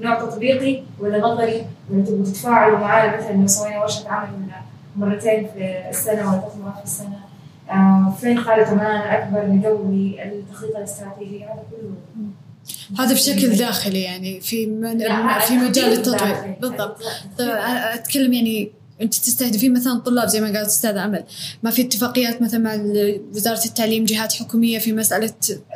[0.01, 4.30] نوع تطبيقي ولا نظري؟ ولا تبغوا تتفاعلوا معنا مثلا لو سوينا ورشة عمل
[4.95, 7.20] مرتين في السنة ولا ثلاث مرات في السنة.
[7.70, 13.05] آه فين قاعدة امانه أكبر نقوي التخطيط الاستراتيجي؟ هذا كله.
[13.05, 14.99] هذا بشكل داخلي يعني في من
[15.39, 16.55] في مجال التطوير.
[16.62, 16.97] بالضبط.
[17.38, 17.49] طيب
[17.93, 18.72] أتكلم يعني
[19.02, 21.24] أنت تستهدفين مثلا طلاب زي ما قالت أستاذة أمل
[21.64, 22.76] ما في اتفاقيات مثلا مع
[23.36, 25.32] وزارة التعليم جهات حكومية في مسألة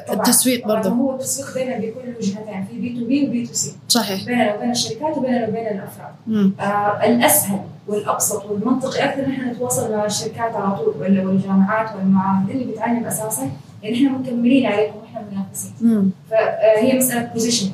[0.07, 0.17] طبعاً.
[0.19, 3.47] التسويق طبعاً برضه هو التسويق دائما بيكون له جهتين في B to B و B
[3.47, 3.71] to C.
[3.89, 4.25] صحيح.
[4.25, 6.13] بيننا وبين الشركات وبيننا وبين الأفراد.
[6.27, 6.53] مم.
[6.59, 12.63] آه الأسهل والابسط والمنطقي أكثر نحن نتواصل مع الشركات على طول ولا والجامعات والمعاهد اللي
[12.65, 13.51] بتعلم أساسا
[13.83, 16.11] يعني إحنا مكملين عليكم وإحنا منافسين.
[16.31, 17.69] فهي مسألة position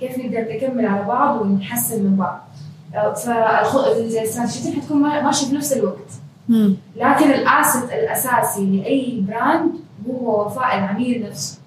[0.00, 2.40] كيف نقدر نكمل على بعض ونحسن من بعض.
[2.48, 2.49] آه،
[2.94, 6.10] فالاستراتيجيتين حتكون ما- ماشيه في نفس الوقت
[6.48, 6.74] مم.
[6.96, 9.70] لكن الأساس الأساسي لأي brand
[10.08, 11.58] هو وفاء العميل نفسه.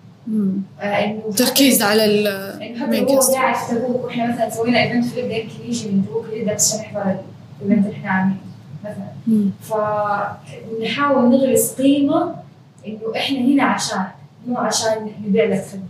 [0.79, 2.23] آه، إنه تركيز على ال
[2.69, 3.33] لو هو.
[3.35, 6.85] قاعد في تبوك وإحنا مثلا سوينا event في ليبيا يمكن يجي من تبوك بس عشان
[6.85, 7.01] يحضر
[7.61, 8.39] ال event اللي إحنا عاملينه
[8.83, 9.49] مثلا.
[9.61, 12.35] فنحاول نغرس قيمة
[12.87, 14.05] إنه إحنا هنا عشان
[14.47, 15.83] مو عشان نبيع لك خدمة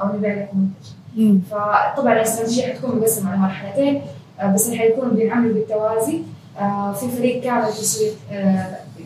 [0.00, 1.40] أو نبيع لك منتج.
[1.50, 4.02] فطبعا الاستراتيجيه حتكون مقسمه على مرحلتين آه،
[4.46, 6.18] بس اللي حيكونوا بينعملوا بالتوازي.
[6.58, 8.14] آه، في فريق كامل تسويق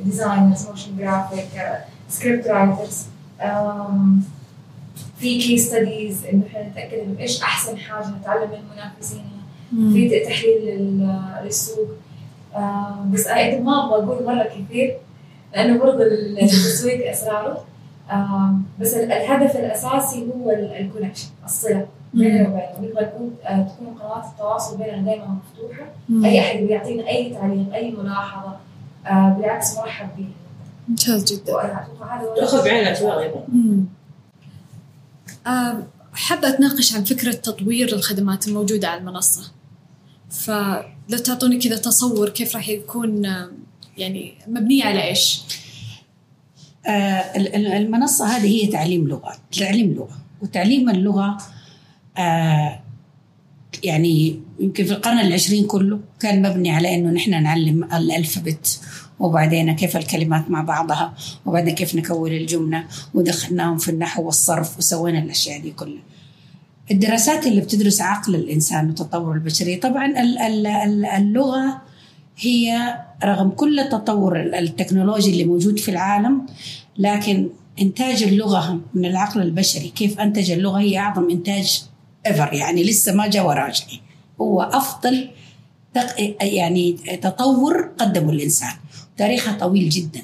[0.04, 1.48] designers motion graphic
[2.08, 3.06] script writers
[5.18, 9.22] في case studies إنه إحنا نتأكد إنه إيش أحسن حاجة نتعلم من منافسينا
[9.72, 9.92] مم.
[9.92, 11.88] في تحليل لل- للسوق.
[12.54, 14.96] آه، بس أنا ما أبغى أقول مرة كثير
[15.54, 17.64] لأنه برضه التسويق أسراره.
[18.10, 21.86] آه، بس ال- الهدف الأساسي هو الكونكشن الصلة.
[22.16, 25.86] بيننا وبينهم نكون آه، تكون قنوات التواصل بيننا دائما مفتوحة.
[26.08, 26.24] مم.
[26.24, 28.56] أي أحد بيعطينا أي تعليق أي ملاحظة
[29.06, 30.28] آه، بالعكس مرحب به
[30.88, 31.52] ممتاز جدا.
[32.36, 33.46] تأخذ بعين الاعتبار أيضا.
[36.12, 39.52] حابة أتناقش عن فكرة تطوير الخدمات الموجودة على المنصة.
[40.30, 43.48] فلو تعطوني كذا تصور كيف راح يكون آه،
[43.98, 45.42] يعني مبنية على إيش؟
[46.86, 46.90] آه،
[47.36, 50.16] ال- ال- المنصة هذه هي تعليم لغة تعليم لغة.
[50.42, 51.36] وتعليم اللغة
[52.18, 52.80] آه،
[53.84, 58.80] يعني يمكن في القرن العشرين كله كان مبني على إنه نحن نعلم الالفبت
[59.20, 61.14] وبعدين كيف الكلمات مع بعضها
[61.46, 66.02] وبعدين كيف نكون الجملة ودخلناهم في النحو والصرف وسوينا الأشياء دي كلها.
[66.90, 71.82] الدراسات اللي بتدرس عقل الإنسان وتطور البشريه طبعا ال- ال- ال- اللغة
[72.38, 72.94] هي
[73.24, 76.46] رغم كل التطور ال- التكنولوجي اللي موجود في العالم
[76.98, 77.48] لكن
[77.80, 81.82] إنتاج اللغة من العقل البشري كيف أنتج اللغة هي أعظم إنتاج
[82.26, 84.00] ever يعني لسه ما جاء وراجعي
[84.40, 85.28] هو أفضل
[85.94, 88.72] تق- يعني تطور قدمه الإنسان.
[89.16, 90.22] تاريخها طويل جدا.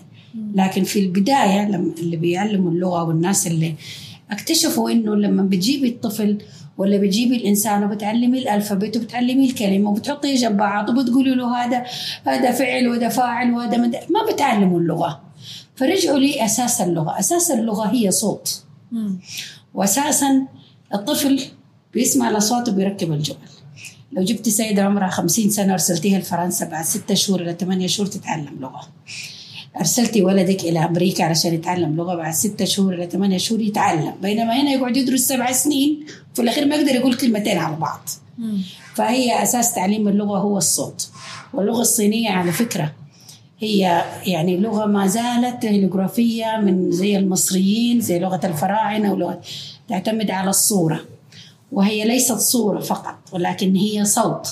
[0.55, 3.75] لكن في البداية لما اللي بيعلموا اللغة والناس اللي
[4.31, 6.39] اكتشفوا إنه لما بتجيبي الطفل
[6.79, 11.85] ولا بتجيبي الإنسان وبتعلمي ال alphabet وبتعلمي الكلمة وبتحطيه جنب بعض وبتقولي له هذا
[12.27, 13.97] هذا فعل وهذا فاعل وهذا مد...
[13.97, 15.21] ما بتعلموا اللغة.
[15.77, 18.63] فرجعوا لي أساس اللغة، أساس اللغة هي صوت.
[18.93, 19.19] مم.
[19.75, 20.47] واساسا
[20.95, 21.41] الطفل
[21.95, 23.37] بيسمع الاصوات وبيركب الجمل
[24.13, 28.59] لو جبت سيدة عمرها خمسين سنة وارسلتيها لفرنسا بعد ستة شهور إلى ثمانية شهور تتعلم
[28.61, 28.81] لغة.
[29.79, 34.15] أرسلتي ولدك إلى أمريكا علشان يتعلم لغة بعد ستة شهور إلى ثمانية شهور يتعلم.
[34.23, 38.09] بينما هنا يقعد يدرس سبع سنين في الأخير ما يقدر يقول كلمتين على بعض.
[38.95, 41.11] فهي أساس تعليم اللغة هو الصوت.
[41.55, 42.93] واللغة الصينية على فكرة
[43.59, 49.41] هي يعني لغة ما زالت هيلوغرافية من زي المصريين زي لغة الفراعنة ولغة
[49.89, 51.01] تعتمد على الصورة.
[51.73, 54.49] وهي ليست صورة فقط ولكن هي صوت.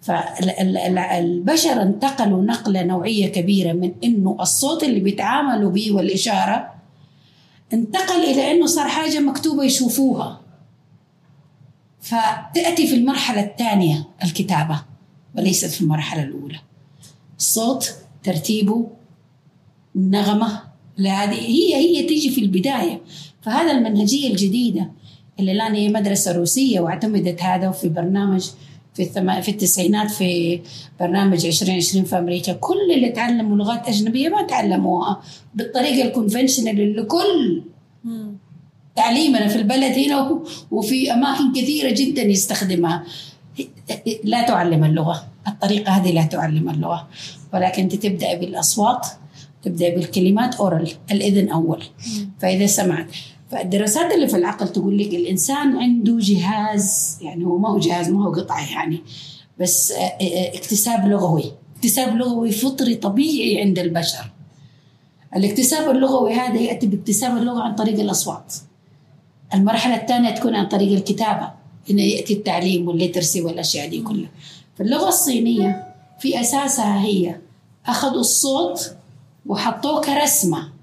[0.00, 6.74] فالبشر انتقلوا نقلة نوعية كبيرة من إنه الصوت اللي بيتعاملوا به والإشارة
[7.72, 10.40] انتقل إلى إنه صار حاجة مكتوبة يشوفوها.
[12.00, 14.82] فتأتي في المرحلة الثانية الكتابة
[15.36, 16.58] وليست في المرحلة الأولى.
[17.38, 18.90] الصوت ترتيبه
[19.96, 20.62] النغمة
[20.98, 23.00] هذه هي هي تيجي في البداية.
[23.42, 24.90] فهذا المنهجية الجديدة
[25.40, 28.50] اللي الآن هي مدرسة روسية واعتمدت هذا في برنامج
[28.94, 29.40] في الثما...
[29.40, 30.60] في التسعينات في
[31.00, 32.52] برنامج 2020 في أمريكا.
[32.52, 35.20] كل اللي تعلموا لغات أجنبية ما تعلموها
[35.54, 37.62] بالطريقة الكونفنشنال اللي كل.
[38.96, 43.04] تعليمنا في البلد هنا وفي أماكن كثيرة جدا يستخدمها.
[44.24, 45.26] لا تعلم اللغة.
[45.48, 47.08] الطريقة هذه لا تعلم اللغة.
[47.54, 49.06] ولكن أنت تبدأ بالأصوات
[49.62, 51.82] تبدأ بالكلمات أورال الإذن أول.
[52.40, 53.06] فإذا سمعت
[53.50, 58.24] فالدراسات اللي في العقل تقول لك الإنسان عنده جهاز يعني هو ما هو جهاز ما
[58.24, 59.00] هو قطعة يعني
[59.60, 61.52] بس آه، آه، اكتساب لغوي.
[61.76, 64.30] اكتساب لغوي فطري طبيعي عند البشر.
[65.36, 68.54] الاكتساب اللغوي هذا يأتي باكتساب اللغة عن طريق الأصوات.
[69.54, 71.50] المرحلة الثانية تكون عن طريق الكتابة
[71.90, 74.30] هنا يأتي التعليم والليترسي والأشياء دي كلها.
[74.78, 77.36] فاللغة الصينية في أساسها هي
[77.86, 78.94] أخذوا الصوت
[79.46, 80.77] وحطوه كرسمة.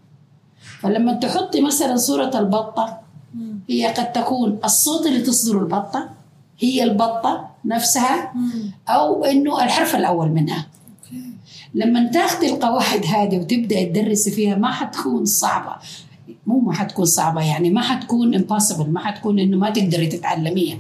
[0.86, 3.00] فلما تحطي مثلا صورة البطة.
[3.70, 6.10] هي قد تكون الصوت اللي تصدر البطة
[6.60, 8.34] هي البطة نفسها.
[8.90, 10.68] أو إنه الحرف الأول منها.
[11.74, 15.76] لما تاخدي القواعد هذه وتبدأ تدرسي فيها ما حتكون صعبة
[16.48, 20.78] مو ما حتكون صعبة يعني ما حتكون impossible ما حتكون إنه ما تقدري تتعلميها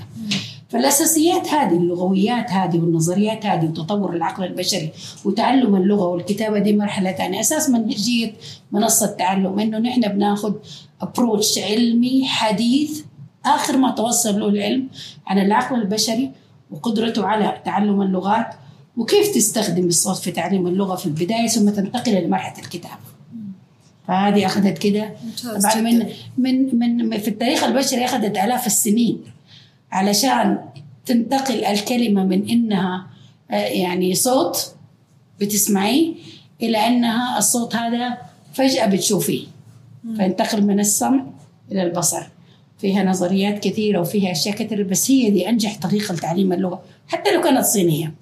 [0.69, 4.89] فالأساسيات هذه اللغويات هذه والنظريات هذه وتطور العقل البشري
[5.25, 7.39] وتعلم اللغة والكتابة دي مرحلة ثانية.
[7.39, 8.33] أساس منهجية
[8.71, 10.55] منصة تعلم إنه نحن بناخد
[11.01, 13.01] أبروتش علمي حديث
[13.45, 14.87] آخر ما توصل له العلم
[15.27, 16.31] عن العقل البشري
[16.71, 18.47] وقدرته على تعلم اللغات
[18.97, 23.05] وكيف تستخدم الصوت في تعليم اللغة في البداية ثم تنتقل إلى مرحلة الكتابة.
[24.07, 25.13] فهذه أخذت كده.
[25.43, 26.09] طبعا من.
[26.37, 26.77] من
[27.09, 29.34] من في التاريخ البشري أخذت آلاف السنين.
[29.95, 30.57] علشان
[31.05, 33.07] تنتقل الكلمة من إنها
[33.51, 34.75] آه، يعني صوت
[35.41, 36.13] بتسمعيه
[36.61, 38.17] إلى إنها الصوت هذا
[38.53, 39.47] فجأة بتشوفيه.
[40.17, 41.25] فينتقل من السمع
[41.71, 42.23] إلى البصر.
[42.77, 47.41] فيها نظريات كثيرة وفيها أشياء كثيرة بس هي دي أنجح طريقة لتعليم اللغة حتى لو
[47.41, 48.13] كانت صينية.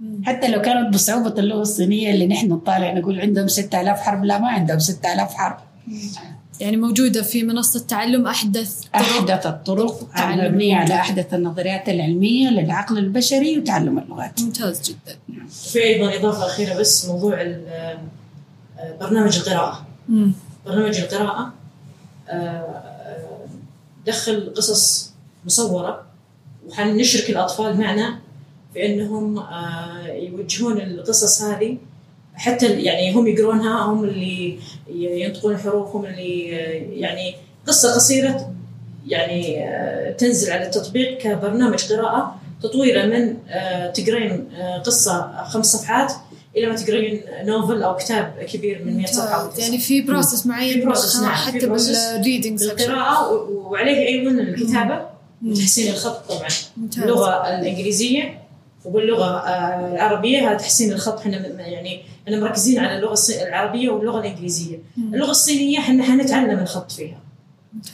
[0.00, 0.24] مم.
[0.24, 4.48] حتى لو كانت بصعوبة اللغة الصينية اللي نحن نطالع نقول عندهم 6000 حرف لا ما
[4.48, 5.58] عندهم 6000 حرف
[6.60, 10.94] يعني موجودة في منصة تعلم أحدث طرق أحدث الطرق مبنية على.
[10.94, 15.18] أحدث النظريات العلمية للعقل البشري وتعلم اللغات ممتاز جدا
[15.50, 17.98] في أيضا إضافة أخيرة بس موضوع آه،
[19.00, 20.32] برنامج القراءة مم.
[20.66, 21.52] برنامج القراءة
[22.28, 22.82] آه،
[24.06, 25.12] دخل قصص
[25.44, 26.02] مصورة
[26.68, 28.18] وحنشرك الأطفال معنا
[28.74, 31.78] في إنهم آه، يوجهون القصص هذه
[32.36, 34.58] حتى يعني هم يقرونها هم اللي
[34.88, 37.34] ينطقون الحروف هم اللي آه، يعني
[37.66, 38.52] قصة قصيرة
[39.06, 44.48] يعني آه، تنزل على التطبيق كبرنامج قراءة تطويره من آه، تقرين
[44.84, 46.12] قصة خمس صفحات
[46.56, 49.58] إلى ما تقرين novel أو كتاب كبير من 100 صفحة أو ممتاز.
[49.58, 55.06] 200 يعني في process معين في process، نعم، حتى بال reading القراءة وعليه أيضا الكتابة
[55.46, 56.48] وتحسين الخط طبعا.
[56.76, 57.04] ممتاز.
[58.86, 64.20] وباللغة آه، العربية هذا تحسين الخط إحنا يعني إحنا مركزين على اللغة الص- العربية واللغة
[64.20, 64.78] الإنجليزية.
[64.98, 67.18] اللغة الصينية إحنا حنتعلم الخط فيها.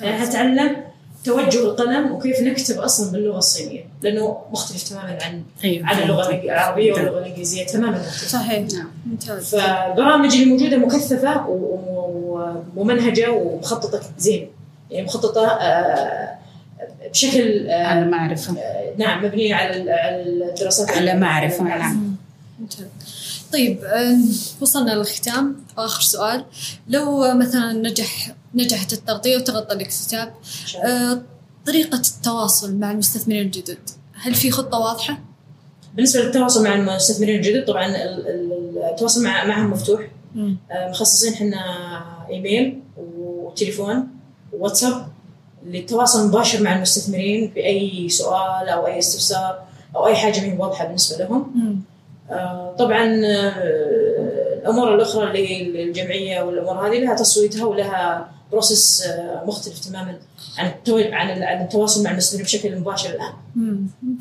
[0.01, 0.77] يعني حنتعلم
[1.25, 5.87] توجه القلم وكيف نكتب أصلا باللغة الصينية لأنه مختلف تماما عن أيوة.
[5.87, 8.29] عن اللغة العربية واللغة الإنجليزية تماما مختلف.
[8.29, 8.73] صحيح.
[8.75, 8.89] نعم.
[9.07, 9.55] ممتاز.
[9.55, 11.47] فالبرامج اللي موجوده مكثفه
[12.77, 14.49] وممنهجة ومخططة زين.
[14.91, 16.39] يعني مخططة آه،
[17.13, 18.59] بشكل آه، على معرفة.
[18.59, 20.91] آه، نعم مبنية على ال- على الدراسات.
[20.91, 22.17] على معرفة نعم.
[22.61, 22.87] ممتاز.
[23.53, 24.17] طيب آه،
[24.61, 25.57] وصلنا للختام.
[25.79, 26.45] آخر سؤال.
[26.89, 30.35] لو مثلا نجح نجحت التغطية وتغطى الاكتتاب.
[30.85, 31.23] آه،
[31.67, 33.79] طريقة التواصل مع المستثمرين الجدد
[34.15, 35.19] هل في خطة واضحة؟
[35.95, 40.01] بالنسبة للتواصل مع المستثمرين الجدد طبعا ال- ال- التواصل مع معهم مفتوح.
[40.37, 41.57] آه، مخصصين إحنا
[42.31, 44.09] إيميل وتليفون
[44.53, 45.09] وواتساب
[45.67, 49.63] للتواصل المباشر مع المستثمرين بأي سؤال أو أي استفسار
[49.97, 51.53] أو أي حاجة ما واضحة بالنسبة لهم.
[52.79, 53.53] طبعا آه،
[54.63, 60.19] الأمور الأخرى اللي هي الجمعية والأمور هذه لها تصويتها ولها بروسس آه، مختلف تماما
[60.59, 60.71] عن.
[61.13, 63.33] عن ال- عن التواصل مع المستثمرين بشكل مباشر الآن.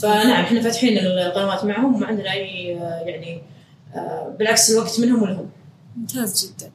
[0.02, 3.42] فنعم إحنا فاتحين القنوات معهم وما عندنا أي آه، يعني
[3.96, 5.50] آه، بالعكس الوقت منهم ولهم
[5.98, 6.72] ممتاز جدا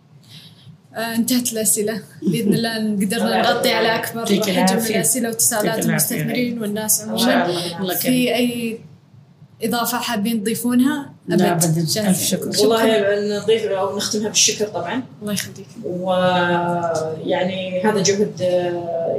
[0.95, 2.77] آه، انتهت الأسئلة بإذن الله
[3.07, 4.87] قدرنا نغطي على يعطيك حجم من.
[4.97, 5.85] الأسئلة وتساؤلات.
[5.87, 8.79] المستثمرين والناس عموما في أي
[9.63, 12.07] إضافة حابين تضيفونها؟ جاهزين.
[12.07, 12.49] ألف شكر.
[12.61, 15.03] والله نضيف أو نختمها بالشكر طبعا.
[15.23, 15.67] الله يخليك.
[15.85, 18.41] ويعني هذا جهد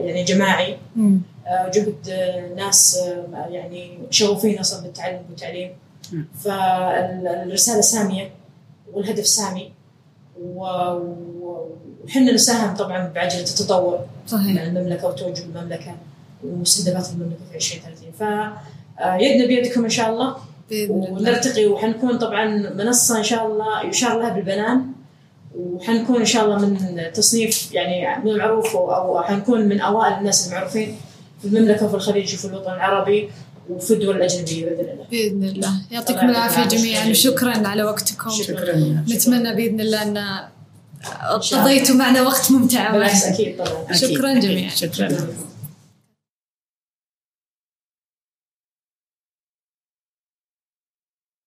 [0.05, 0.77] يعني جماعي.
[0.95, 1.21] مم.
[1.47, 1.95] آه، جهد
[2.55, 5.71] ناس آه، يعني شغوفين أصلا بالتعلم والتعليم.
[6.43, 8.31] فالرسالة سامية
[8.93, 9.71] والهدف سامي.
[10.41, 14.05] وحنا نساهم طبعا بعجلة التطور.
[14.27, 14.55] صحيح.
[14.55, 15.95] مع المملكة وتوجه المملكة
[16.43, 18.23] ومستهدفات المملكة في 2030 ف
[18.99, 20.35] آه، يدنا بيدكم إن شاء الله.
[20.71, 22.45] ونرتقي وحنكون طبعا
[22.75, 24.85] منصة إن شاء الله يشار لها بالبنان
[25.55, 30.47] وحنكون إن شاء الله من تصنيف يعني من المعروف أو أو حنكون من أوائل الناس
[30.47, 30.95] المعروفين
[31.41, 33.29] في المملكة وفي الخليج وفي الوطن العربي
[33.69, 35.05] وفي الدول الأجنبية بإذن الله.
[35.11, 37.09] بإذن الله يعطيكم يعطيك جميعا.
[37.09, 40.47] وشكرا على وقتكم شكرا نتمنى بإذن الله الله.
[41.51, 43.93] قضيتوا معنا وقت ممتع بالعكس أكيد طبعا.
[43.93, 44.69] شكراً جميعاً.
[44.69, 45.17] شكرا